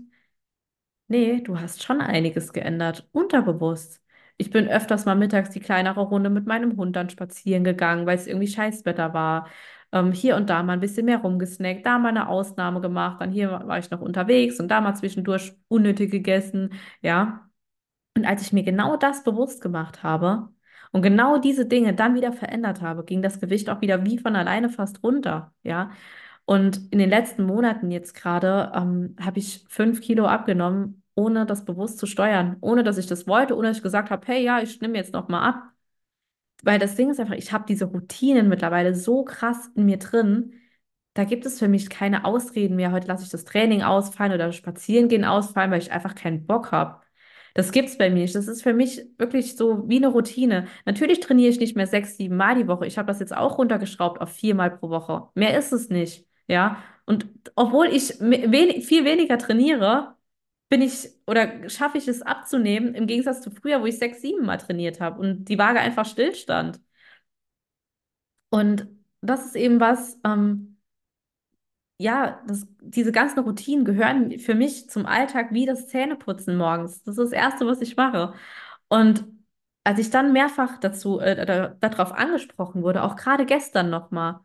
nee, 1.08 1.40
du 1.42 1.58
hast 1.60 1.82
schon 1.82 2.00
einiges 2.00 2.52
geändert, 2.52 3.08
unterbewusst. 3.12 4.02
Ich 4.36 4.50
bin 4.50 4.68
öfters 4.68 5.04
mal 5.04 5.16
mittags 5.16 5.50
die 5.50 5.60
kleinere 5.60 6.00
Runde 6.00 6.30
mit 6.30 6.46
meinem 6.46 6.76
Hund 6.76 6.96
dann 6.96 7.10
spazieren 7.10 7.64
gegangen, 7.64 8.06
weil 8.06 8.16
es 8.16 8.26
irgendwie 8.26 8.48
Scheißwetter 8.48 9.12
war. 9.12 9.48
Ähm, 9.92 10.12
hier 10.12 10.36
und 10.36 10.48
da 10.50 10.62
mal 10.62 10.74
ein 10.74 10.80
bisschen 10.80 11.06
mehr 11.06 11.18
rumgesnackt, 11.18 11.84
da 11.86 11.98
mal 11.98 12.10
eine 12.10 12.28
Ausnahme 12.28 12.80
gemacht, 12.80 13.20
dann 13.20 13.32
hier 13.32 13.50
war 13.50 13.78
ich 13.78 13.90
noch 13.90 14.00
unterwegs 14.00 14.60
und 14.60 14.68
da 14.68 14.80
mal 14.80 14.94
zwischendurch 14.94 15.52
unnötig 15.68 16.10
gegessen, 16.10 16.72
ja. 17.02 17.48
Und 18.16 18.26
als 18.26 18.42
ich 18.42 18.52
mir 18.52 18.64
genau 18.64 18.96
das 18.96 19.24
bewusst 19.24 19.60
gemacht 19.62 20.02
habe 20.02 20.48
und 20.92 21.02
genau 21.02 21.38
diese 21.38 21.66
Dinge 21.66 21.94
dann 21.94 22.14
wieder 22.14 22.32
verändert 22.32 22.82
habe, 22.82 23.04
ging 23.04 23.22
das 23.22 23.40
Gewicht 23.40 23.70
auch 23.70 23.80
wieder 23.80 24.04
wie 24.04 24.18
von 24.18 24.36
alleine 24.36 24.68
fast 24.70 25.02
runter, 25.02 25.54
ja. 25.62 25.90
Und 26.44 26.92
in 26.92 26.98
den 26.98 27.10
letzten 27.10 27.44
Monaten 27.44 27.90
jetzt 27.90 28.14
gerade 28.14 28.72
ähm, 28.74 29.14
habe 29.20 29.38
ich 29.38 29.64
fünf 29.68 30.00
Kilo 30.00 30.26
abgenommen, 30.26 31.02
ohne 31.14 31.46
das 31.46 31.64
bewusst 31.64 31.98
zu 31.98 32.06
steuern, 32.06 32.56
ohne 32.60 32.82
dass 32.82 32.98
ich 32.98 33.06
das 33.06 33.26
wollte, 33.26 33.56
ohne 33.56 33.68
dass 33.68 33.78
ich 33.78 33.82
gesagt 33.82 34.10
habe, 34.10 34.26
hey, 34.26 34.42
ja, 34.44 34.60
ich 34.60 34.80
nehme 34.80 34.98
jetzt 34.98 35.12
noch 35.12 35.28
mal 35.28 35.48
ab. 35.48 35.62
Weil 36.62 36.78
das 36.78 36.94
Ding 36.94 37.10
ist 37.10 37.20
einfach, 37.20 37.34
ich 37.34 37.52
habe 37.52 37.64
diese 37.66 37.86
Routinen 37.86 38.48
mittlerweile 38.48 38.94
so 38.94 39.24
krass 39.24 39.70
in 39.74 39.86
mir 39.86 39.98
drin, 39.98 40.52
da 41.14 41.24
gibt 41.24 41.44
es 41.46 41.58
für 41.58 41.68
mich 41.68 41.90
keine 41.90 42.24
Ausreden 42.24 42.76
mehr. 42.76 42.92
Heute 42.92 43.08
lasse 43.08 43.24
ich 43.24 43.30
das 43.30 43.44
Training 43.44 43.82
ausfallen 43.82 44.32
oder 44.32 44.52
spazieren 44.52 45.08
gehen 45.08 45.24
ausfallen, 45.24 45.70
weil 45.70 45.80
ich 45.80 45.92
einfach 45.92 46.14
keinen 46.14 46.46
Bock 46.46 46.70
habe. 46.72 47.00
Das 47.54 47.72
gibt 47.72 47.88
es 47.88 47.98
bei 47.98 48.10
mir 48.10 48.22
nicht. 48.22 48.34
Das 48.34 48.46
ist 48.46 48.62
für 48.62 48.74
mich 48.74 49.02
wirklich 49.18 49.56
so 49.56 49.88
wie 49.88 49.96
eine 49.96 50.08
Routine. 50.08 50.66
Natürlich 50.86 51.20
trainiere 51.20 51.50
ich 51.50 51.58
nicht 51.58 51.76
mehr 51.76 51.86
sechs, 51.86 52.16
sieben 52.16 52.36
Mal 52.36 52.54
die 52.56 52.68
Woche. 52.68 52.86
Ich 52.86 52.96
habe 52.96 53.08
das 53.08 53.18
jetzt 53.20 53.36
auch 53.36 53.58
runtergeschraubt 53.58 54.20
auf 54.20 54.30
viermal 54.30 54.70
pro 54.70 54.88
Woche. 54.90 55.28
Mehr 55.34 55.58
ist 55.58 55.72
es 55.72 55.88
nicht. 55.88 56.26
Ja, 56.46 56.78
und 57.06 57.26
obwohl 57.56 57.86
ich 57.88 58.20
wenig, 58.20 58.86
viel 58.86 59.04
weniger 59.04 59.38
trainiere, 59.38 60.16
bin 60.70 60.82
ich 60.82 61.10
oder 61.26 61.68
schaffe 61.68 61.98
ich 61.98 62.08
es 62.08 62.22
abzunehmen, 62.22 62.94
im 62.94 63.06
Gegensatz 63.06 63.42
zu 63.42 63.50
früher, 63.50 63.82
wo 63.82 63.86
ich 63.86 63.98
sechs, 63.98 64.22
sieben 64.22 64.46
Mal 64.46 64.58
trainiert 64.58 65.00
habe 65.00 65.20
und 65.20 65.46
die 65.46 65.58
Waage 65.58 65.80
einfach 65.80 66.06
stillstand. 66.06 66.80
Und 68.50 68.88
das 69.22 69.46
ist 69.46 69.56
eben 69.56 69.80
was, 69.80 70.18
ähm, 70.24 70.78
ja, 71.98 72.42
das, 72.46 72.66
diese 72.80 73.12
ganzen 73.12 73.40
Routinen 73.40 73.84
gehören 73.84 74.38
für 74.38 74.54
mich 74.54 74.88
zum 74.88 75.04
Alltag 75.06 75.52
wie 75.52 75.66
das 75.66 75.88
Zähneputzen 75.88 76.56
morgens. 76.56 77.02
Das 77.02 77.18
ist 77.18 77.24
das 77.26 77.32
Erste, 77.32 77.66
was 77.66 77.80
ich 77.82 77.96
mache. 77.96 78.32
Und 78.88 79.24
als 79.84 79.98
ich 79.98 80.10
dann 80.10 80.32
mehrfach 80.32 80.78
dazu, 80.78 81.20
äh, 81.20 81.74
darauf 81.80 82.12
angesprochen 82.12 82.82
wurde, 82.82 83.02
auch 83.02 83.16
gerade 83.16 83.44
gestern 83.46 83.90
nochmal, 83.90 84.40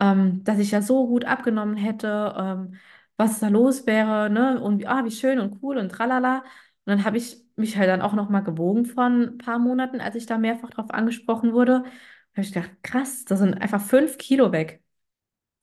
ähm, 0.00 0.44
dass 0.44 0.58
ich 0.58 0.70
ja 0.72 0.82
so 0.82 1.06
gut 1.08 1.24
abgenommen 1.26 1.76
hätte, 1.76 2.34
ähm, 2.38 2.76
was 3.20 3.38
da 3.40 3.48
los 3.48 3.86
wäre, 3.86 4.30
ne? 4.30 4.60
Und 4.60 4.86
ah, 4.88 5.04
wie 5.04 5.10
schön 5.10 5.38
und 5.40 5.62
cool 5.62 5.76
und 5.78 5.90
tralala. 5.90 6.38
Und 6.38 6.44
dann 6.86 7.04
habe 7.04 7.18
ich 7.18 7.36
mich 7.56 7.76
halt 7.76 7.88
dann 7.90 8.02
auch 8.02 8.14
noch 8.14 8.30
mal 8.30 8.40
gewogen 8.40 8.86
von 8.86 9.22
ein 9.34 9.38
paar 9.38 9.58
Monaten, 9.58 10.00
als 10.00 10.16
ich 10.16 10.26
da 10.26 10.38
mehrfach 10.38 10.70
drauf 10.70 10.90
angesprochen 10.90 11.52
wurde. 11.52 11.82
Da 11.82 11.88
habe 12.36 12.42
ich 12.42 12.52
gedacht, 12.52 12.70
krass, 12.82 13.24
da 13.26 13.36
sind 13.36 13.54
einfach 13.60 13.82
fünf 13.82 14.18
Kilo 14.18 14.52
weg. 14.52 14.82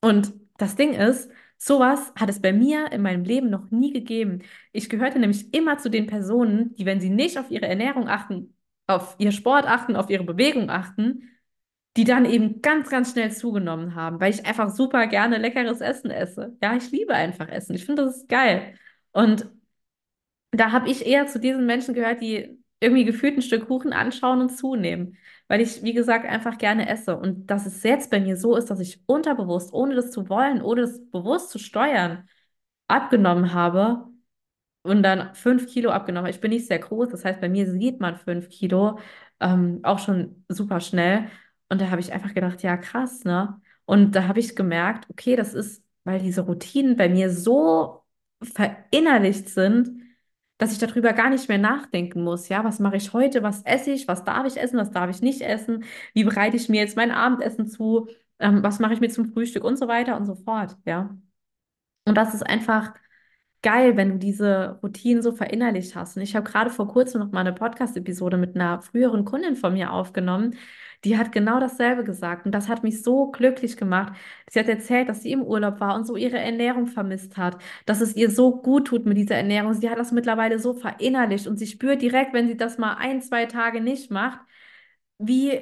Und 0.01 0.33
das 0.57 0.75
Ding 0.75 0.93
ist, 0.93 1.31
sowas 1.57 2.13
hat 2.15 2.29
es 2.29 2.41
bei 2.41 2.53
mir 2.53 2.91
in 2.91 3.01
meinem 3.01 3.23
Leben 3.23 3.49
noch 3.49 3.71
nie 3.71 3.91
gegeben. 3.91 4.43
Ich 4.71 4.89
gehörte 4.89 5.19
nämlich 5.19 5.53
immer 5.53 5.77
zu 5.79 5.89
den 5.89 6.07
Personen, 6.07 6.75
die, 6.75 6.85
wenn 6.85 7.01
sie 7.01 7.09
nicht 7.09 7.39
auf 7.39 7.49
ihre 7.51 7.67
Ernährung 7.67 8.07
achten, 8.07 8.55
auf 8.87 9.15
ihr 9.19 9.31
Sport 9.31 9.65
achten, 9.65 9.95
auf 9.95 10.09
ihre 10.09 10.23
Bewegung 10.23 10.69
achten, 10.69 11.23
die 11.97 12.03
dann 12.03 12.25
eben 12.25 12.61
ganz, 12.61 12.89
ganz 12.89 13.11
schnell 13.11 13.31
zugenommen 13.31 13.95
haben, 13.95 14.19
weil 14.21 14.33
ich 14.33 14.45
einfach 14.45 14.69
super 14.69 15.07
gerne 15.07 15.37
leckeres 15.39 15.81
Essen 15.81 16.11
esse. 16.11 16.55
Ja, 16.61 16.75
ich 16.75 16.91
liebe 16.91 17.13
einfach 17.13 17.49
Essen. 17.49 17.75
Ich 17.75 17.85
finde, 17.85 18.05
das 18.05 18.17
ist 18.17 18.29
geil. 18.29 18.75
Und 19.11 19.49
da 20.51 20.71
habe 20.71 20.89
ich 20.89 21.05
eher 21.05 21.27
zu 21.27 21.39
diesen 21.39 21.65
Menschen 21.65 21.93
gehört, 21.93 22.21
die 22.21 22.57
irgendwie 22.79 23.05
gefühlt 23.05 23.37
ein 23.37 23.41
Stück 23.41 23.67
Kuchen 23.67 23.93
anschauen 23.93 24.41
und 24.41 24.49
zunehmen, 24.49 25.17
weil 25.47 25.61
ich, 25.61 25.81
wie 25.83 25.93
gesagt, 25.93 26.25
einfach 26.25 26.57
gerne 26.57 26.87
esse. 26.89 27.17
Und 27.17 27.47
dass 27.47 27.65
es 27.65 27.83
jetzt 27.83 28.11
bei 28.11 28.19
mir 28.19 28.37
so 28.37 28.55
ist, 28.55 28.69
dass 28.69 28.79
ich 28.79 29.01
unterbewusst, 29.07 29.73
ohne 29.73 29.95
das 29.95 30.11
zu 30.11 30.29
wollen, 30.29 30.61
ohne 30.61 30.81
das 30.81 31.01
bewusst 31.11 31.49
zu 31.49 31.59
steuern, 31.59 32.27
abgenommen 32.87 33.53
habe 33.53 34.05
und 34.83 35.03
dann 35.03 35.33
fünf 35.35 35.67
Kilo 35.67 35.91
abgenommen. 35.91 36.29
Ich 36.29 36.41
bin 36.41 36.51
nicht 36.51 36.67
sehr 36.67 36.79
groß, 36.79 37.09
das 37.09 37.25
heißt, 37.25 37.41
bei 37.41 37.49
mir 37.49 37.69
sieht 37.71 37.99
man 37.99 38.17
fünf 38.17 38.49
Kilo 38.49 38.99
ähm, 39.39 39.79
auch 39.83 39.99
schon 39.99 40.45
super 40.49 40.79
schnell. 40.79 41.29
Und 41.69 41.81
da 41.81 41.89
habe 41.89 42.01
ich 42.01 42.13
einfach 42.13 42.33
gedacht, 42.33 42.63
ja, 42.63 42.77
krass, 42.77 43.23
ne? 43.23 43.59
Und 43.85 44.13
da 44.15 44.27
habe 44.27 44.39
ich 44.39 44.55
gemerkt, 44.55 45.09
okay, 45.09 45.35
das 45.35 45.53
ist, 45.53 45.83
weil 46.03 46.19
diese 46.19 46.41
Routinen 46.41 46.95
bei 46.97 47.09
mir 47.09 47.29
so 47.31 48.03
verinnerlicht 48.41 49.49
sind, 49.49 50.01
dass 50.57 50.71
ich 50.71 50.79
darüber 50.79 51.13
gar 51.13 51.29
nicht 51.29 51.49
mehr 51.49 51.57
nachdenken 51.57 52.23
muss. 52.23 52.49
Ja, 52.49 52.63
was 52.63 52.79
mache 52.79 52.97
ich 52.97 53.13
heute? 53.13 53.43
Was 53.43 53.61
esse 53.63 53.91
ich? 53.91 54.07
Was 54.07 54.23
darf 54.23 54.45
ich 54.47 54.57
essen? 54.57 54.77
Was 54.77 54.91
darf 54.91 55.09
ich 55.09 55.21
nicht 55.21 55.41
essen? 55.41 55.85
Wie 56.13 56.23
bereite 56.23 56.57
ich 56.57 56.69
mir 56.69 56.81
jetzt 56.81 56.95
mein 56.97 57.11
Abendessen 57.11 57.67
zu? 57.67 58.09
Ähm, 58.39 58.63
was 58.63 58.79
mache 58.79 58.93
ich 58.93 58.99
mir 58.99 59.09
zum 59.09 59.25
Frühstück 59.25 59.63
und 59.63 59.77
so 59.77 59.87
weiter 59.87 60.17
und 60.17 60.25
so 60.25 60.35
fort. 60.35 60.77
Ja. 60.85 61.15
Und 62.05 62.15
das 62.15 62.33
ist 62.33 62.43
einfach 62.43 62.93
geil, 63.61 63.97
wenn 63.97 64.11
du 64.11 64.17
diese 64.19 64.79
Routinen 64.83 65.21
so 65.23 65.31
verinnerlicht 65.31 65.95
hast. 65.95 66.17
Und 66.17 66.23
ich 66.23 66.35
habe 66.35 66.49
gerade 66.49 66.69
vor 66.69 66.87
kurzem 66.87 67.21
noch 67.21 67.31
mal 67.31 67.41
eine 67.41 67.53
Podcast-Episode 67.53 68.37
mit 68.37 68.55
einer 68.55 68.81
früheren 68.81 69.25
Kundin 69.25 69.55
von 69.55 69.73
mir 69.73 69.91
aufgenommen. 69.91 70.55
Die 71.03 71.17
hat 71.17 71.31
genau 71.31 71.59
dasselbe 71.59 72.03
gesagt. 72.03 72.45
Und 72.45 72.51
das 72.53 72.69
hat 72.69 72.83
mich 72.83 73.03
so 73.03 73.31
glücklich 73.31 73.77
gemacht. 73.77 74.13
Sie 74.49 74.59
hat 74.59 74.67
erzählt, 74.67 75.09
dass 75.09 75.23
sie 75.23 75.31
im 75.31 75.43
Urlaub 75.43 75.79
war 75.79 75.95
und 75.95 76.05
so 76.05 76.15
ihre 76.15 76.37
Ernährung 76.39 76.87
vermisst 76.87 77.37
hat, 77.37 77.61
dass 77.85 78.01
es 78.01 78.15
ihr 78.15 78.29
so 78.31 78.61
gut 78.61 78.87
tut 78.87 79.05
mit 79.05 79.17
dieser 79.17 79.35
Ernährung. 79.35 79.73
Sie 79.73 79.89
hat 79.89 79.99
das 79.99 80.11
mittlerweile 80.11 80.59
so 80.59 80.73
verinnerlicht 80.73 81.47
und 81.47 81.57
sie 81.57 81.67
spürt 81.67 82.01
direkt, 82.01 82.33
wenn 82.33 82.47
sie 82.47 82.57
das 82.57 82.77
mal 82.77 82.95
ein, 82.95 83.21
zwei 83.21 83.45
Tage 83.45 83.81
nicht 83.81 84.11
macht, 84.11 84.39
wie 85.19 85.61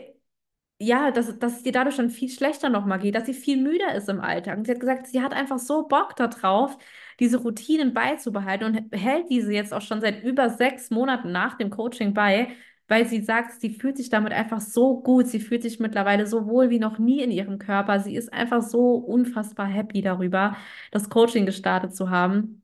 ja, 0.79 1.11
dass, 1.11 1.39
dass 1.39 1.57
es 1.57 1.63
dir 1.63 1.71
dadurch 1.71 1.95
dann 1.97 2.09
viel 2.09 2.29
schlechter 2.29 2.69
nochmal 2.69 2.99
geht, 2.99 3.15
dass 3.15 3.25
sie 3.25 3.33
viel 3.33 3.57
müder 3.61 3.95
ist 3.95 4.09
im 4.09 4.19
Alltag. 4.19 4.57
Und 4.57 4.65
sie 4.65 4.71
hat 4.73 4.79
gesagt, 4.79 5.07
sie 5.07 5.21
hat 5.21 5.33
einfach 5.33 5.57
so 5.59 5.87
Bock 5.87 6.15
darauf, 6.17 6.77
diese 7.19 7.37
Routinen 7.37 7.93
beizubehalten 7.93 8.65
und 8.65 8.93
hält 8.93 9.29
diese 9.29 9.53
jetzt 9.53 9.73
auch 9.73 9.81
schon 9.81 10.01
seit 10.01 10.23
über 10.23 10.49
sechs 10.49 10.89
Monaten 10.89 11.31
nach 11.31 11.57
dem 11.57 11.69
Coaching 11.69 12.13
bei, 12.13 12.49
weil 12.87 13.05
sie 13.05 13.21
sagt, 13.21 13.59
sie 13.59 13.71
fühlt 13.71 13.97
sich 13.97 14.09
damit 14.09 14.33
einfach 14.33 14.61
so 14.61 15.01
gut. 15.01 15.27
Sie 15.27 15.39
fühlt 15.39 15.63
sich 15.63 15.79
mittlerweile 15.79 16.27
so 16.27 16.45
wohl 16.47 16.69
wie 16.69 16.79
noch 16.79 16.99
nie 16.99 17.21
in 17.21 17.31
ihrem 17.31 17.57
Körper. 17.59 17.99
Sie 17.99 18.15
ist 18.15 18.31
einfach 18.33 18.61
so 18.61 18.95
unfassbar 18.95 19.67
happy 19.67 20.01
darüber, 20.01 20.55
das 20.91 21.09
Coaching 21.09 21.45
gestartet 21.45 21.95
zu 21.95 22.09
haben. 22.09 22.61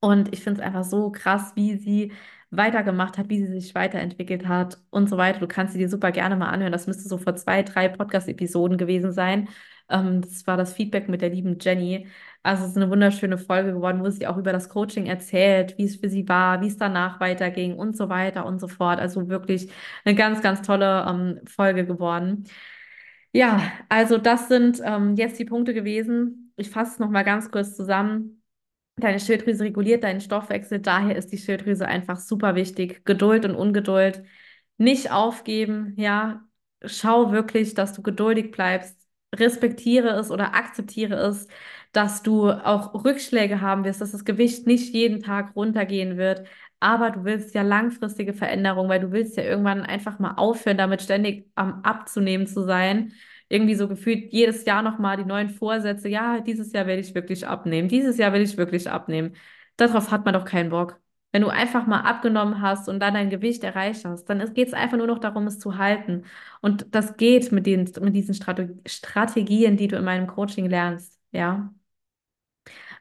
Und 0.00 0.32
ich 0.32 0.42
finde 0.42 0.60
es 0.60 0.66
einfach 0.66 0.84
so 0.84 1.10
krass, 1.10 1.52
wie 1.56 1.76
sie 1.76 2.12
weitergemacht 2.50 3.18
hat, 3.18 3.28
wie 3.28 3.44
sie 3.44 3.60
sich 3.60 3.74
weiterentwickelt 3.74 4.46
hat 4.48 4.78
und 4.90 5.08
so 5.08 5.16
weiter. 5.18 5.40
Du 5.40 5.48
kannst 5.48 5.74
sie 5.74 5.78
dir 5.78 5.88
super 5.88 6.12
gerne 6.12 6.36
mal 6.36 6.48
anhören. 6.48 6.72
Das 6.72 6.86
müsste 6.86 7.08
so 7.08 7.18
vor 7.18 7.36
zwei, 7.36 7.62
drei 7.62 7.88
Podcast-Episoden 7.88 8.78
gewesen 8.78 9.12
sein. 9.12 9.48
Ähm, 9.90 10.20
das 10.22 10.46
war 10.46 10.56
das 10.56 10.72
Feedback 10.74 11.08
mit 11.08 11.22
der 11.22 11.30
lieben 11.30 11.58
Jenny. 11.60 12.06
Also 12.42 12.64
es 12.64 12.70
ist 12.70 12.76
eine 12.76 12.90
wunderschöne 12.90 13.38
Folge 13.38 13.72
geworden, 13.72 14.02
wo 14.02 14.10
sie 14.10 14.26
auch 14.26 14.36
über 14.36 14.52
das 14.52 14.68
Coaching 14.68 15.06
erzählt, 15.06 15.76
wie 15.78 15.84
es 15.84 15.96
für 15.96 16.08
sie 16.08 16.28
war, 16.28 16.60
wie 16.62 16.68
es 16.68 16.76
danach 16.76 17.20
weiterging 17.20 17.74
und 17.76 17.96
so 17.96 18.08
weiter 18.08 18.46
und 18.46 18.60
so 18.60 18.68
fort. 18.68 19.00
Also 19.00 19.28
wirklich 19.28 19.70
eine 20.04 20.14
ganz, 20.14 20.40
ganz 20.42 20.62
tolle 20.62 21.04
ähm, 21.08 21.40
Folge 21.46 21.84
geworden. 21.86 22.44
Ja, 23.32 23.72
also 23.88 24.18
das 24.18 24.48
sind 24.48 24.80
ähm, 24.84 25.14
jetzt 25.16 25.38
die 25.38 25.44
Punkte 25.44 25.74
gewesen. 25.74 26.52
Ich 26.56 26.70
fasse 26.70 26.92
es 26.92 26.98
nochmal 26.98 27.24
ganz 27.24 27.50
kurz 27.50 27.76
zusammen. 27.76 28.42
Deine 28.96 29.20
Schilddrüse 29.20 29.64
reguliert 29.64 30.02
deinen 30.04 30.20
Stoffwechsel, 30.20 30.80
daher 30.80 31.16
ist 31.16 31.30
die 31.32 31.38
Schilddrüse 31.38 31.86
einfach 31.86 32.18
super 32.18 32.54
wichtig. 32.56 33.04
Geduld 33.04 33.44
und 33.44 33.54
Ungeduld 33.54 34.24
nicht 34.76 35.10
aufgeben, 35.12 35.94
ja. 35.96 36.44
Schau 36.84 37.32
wirklich, 37.32 37.74
dass 37.74 37.92
du 37.92 38.02
geduldig 38.02 38.50
bleibst. 38.52 38.97
Respektiere 39.34 40.08
es 40.10 40.30
oder 40.30 40.54
akzeptiere 40.54 41.14
es, 41.16 41.48
dass 41.92 42.22
du 42.22 42.50
auch 42.50 43.04
Rückschläge 43.04 43.60
haben 43.60 43.84
wirst, 43.84 44.00
dass 44.00 44.12
das 44.12 44.24
Gewicht 44.24 44.66
nicht 44.66 44.94
jeden 44.94 45.22
Tag 45.22 45.54
runtergehen 45.56 46.16
wird. 46.16 46.46
Aber 46.80 47.10
du 47.10 47.24
willst 47.24 47.54
ja 47.54 47.62
langfristige 47.62 48.32
Veränderungen, 48.32 48.88
weil 48.88 49.00
du 49.00 49.12
willst 49.12 49.36
ja 49.36 49.42
irgendwann 49.42 49.82
einfach 49.82 50.18
mal 50.18 50.34
aufhören, 50.36 50.78
damit 50.78 51.02
ständig 51.02 51.50
am 51.56 51.82
Abzunehmen 51.82 52.46
zu 52.46 52.62
sein 52.64 53.12
irgendwie 53.48 53.74
so 53.74 53.88
gefühlt 53.88 54.32
jedes 54.32 54.64
Jahr 54.66 54.82
nochmal 54.82 55.16
die 55.16 55.24
neuen 55.24 55.48
Vorsätze. 55.50 56.08
Ja, 56.08 56.40
dieses 56.40 56.72
Jahr 56.72 56.86
werde 56.86 57.00
ich 57.00 57.14
wirklich 57.14 57.46
abnehmen. 57.46 57.88
Dieses 57.88 58.18
Jahr 58.18 58.32
will 58.32 58.42
ich 58.42 58.56
wirklich 58.58 58.90
abnehmen. 58.90 59.34
Darauf 59.76 60.10
hat 60.10 60.24
man 60.24 60.34
doch 60.34 60.44
keinen 60.44 60.70
Bock. 60.70 61.00
Wenn 61.32 61.42
du 61.42 61.48
einfach 61.48 61.86
mal 61.86 62.00
abgenommen 62.00 62.62
hast 62.62 62.88
und 62.88 63.00
dann 63.00 63.14
dein 63.14 63.28
Gewicht 63.30 63.62
erreicht 63.62 64.04
hast, 64.04 64.24
dann 64.26 64.54
geht 64.54 64.68
es 64.68 64.74
einfach 64.74 64.96
nur 64.96 65.06
noch 65.06 65.18
darum, 65.18 65.46
es 65.46 65.58
zu 65.58 65.76
halten. 65.76 66.24
Und 66.62 66.86
das 66.94 67.16
geht 67.16 67.52
mit, 67.52 67.66
den, 67.66 67.90
mit 68.00 68.14
diesen 68.14 68.34
Strategien, 68.34 69.76
die 69.76 69.88
du 69.88 69.96
in 69.96 70.04
meinem 70.04 70.26
Coaching 70.26 70.66
lernst. 70.70 71.18
Ja. 71.32 71.72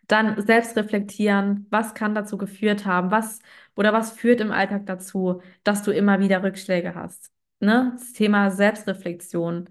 Dann 0.07 0.41
selbst 0.45 0.75
reflektieren, 0.77 1.67
was 1.69 1.93
kann 1.93 2.15
dazu 2.15 2.37
geführt 2.37 2.85
haben, 2.85 3.11
was 3.11 3.39
oder 3.75 3.93
was 3.93 4.11
führt 4.11 4.41
im 4.41 4.51
Alltag 4.51 4.85
dazu, 4.85 5.41
dass 5.63 5.83
du 5.83 5.91
immer 5.91 6.19
wieder 6.19 6.43
Rückschläge 6.43 6.95
hast. 6.95 7.31
Ne? 7.59 7.93
Das 7.97 8.13
Thema 8.13 8.51
Selbstreflexion. 8.51 9.69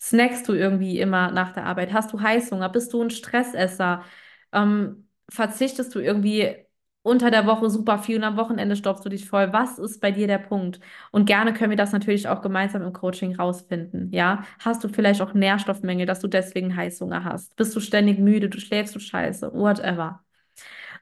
Snackst 0.00 0.48
du 0.48 0.52
irgendwie 0.52 0.98
immer 1.00 1.30
nach 1.30 1.52
der 1.52 1.64
Arbeit? 1.66 1.92
Hast 1.92 2.12
du 2.12 2.20
Heißhunger? 2.20 2.68
Bist 2.68 2.92
du 2.92 3.02
ein 3.02 3.10
Stressesser? 3.10 4.04
Ähm, 4.52 5.08
verzichtest 5.30 5.94
du 5.94 5.98
irgendwie 6.00 6.63
unter 7.04 7.30
der 7.30 7.46
Woche 7.46 7.70
super 7.70 7.98
viel 7.98 8.16
und 8.16 8.24
am 8.24 8.36
Wochenende 8.36 8.76
stopfst 8.76 9.04
du 9.04 9.10
dich 9.10 9.28
voll? 9.28 9.52
Was 9.52 9.78
ist 9.78 10.00
bei 10.00 10.10
dir 10.10 10.26
der 10.26 10.38
Punkt? 10.38 10.80
Und 11.12 11.26
gerne 11.26 11.52
können 11.54 11.70
wir 11.70 11.76
das 11.76 11.92
natürlich 11.92 12.28
auch 12.28 12.42
gemeinsam 12.42 12.82
im 12.82 12.92
Coaching 12.92 13.36
rausfinden. 13.36 14.10
Ja, 14.12 14.44
hast 14.60 14.82
du 14.84 14.88
vielleicht 14.88 15.22
auch 15.22 15.34
Nährstoffmängel, 15.34 16.06
dass 16.06 16.20
du 16.20 16.28
deswegen 16.28 16.74
Heißhunger 16.76 17.24
hast? 17.24 17.54
Bist 17.56 17.76
du 17.76 17.80
ständig 17.80 18.18
müde? 18.18 18.48
Du 18.48 18.58
schläfst 18.60 18.94
du 18.96 19.00
scheiße? 19.00 19.52
Whatever. 19.54 20.24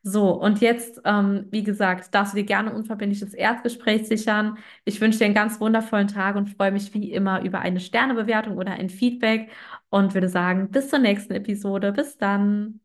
So, 0.04 0.32
und 0.32 0.60
jetzt, 0.60 1.00
ähm, 1.04 1.46
wie 1.50 1.62
gesagt, 1.62 2.14
darfst 2.14 2.34
du 2.34 2.38
dir 2.38 2.44
gerne 2.44 2.74
unverbindliches 2.74 3.34
Erstgespräch 3.34 4.08
sichern. 4.08 4.58
Ich 4.84 5.00
wünsche 5.00 5.18
dir 5.20 5.26
einen 5.26 5.34
ganz 5.34 5.60
wundervollen 5.60 6.08
Tag 6.08 6.36
und 6.36 6.50
freue 6.50 6.72
mich 6.72 6.92
wie 6.94 7.12
immer 7.12 7.42
über 7.42 7.60
eine 7.60 7.80
Sternebewertung 7.80 8.58
oder 8.58 8.72
ein 8.72 8.90
Feedback 8.90 9.50
und 9.90 10.14
würde 10.14 10.28
sagen, 10.28 10.70
bis 10.70 10.88
zur 10.90 10.98
nächsten 11.00 11.34
Episode. 11.34 11.92
Bis 11.92 12.18
dann. 12.18 12.82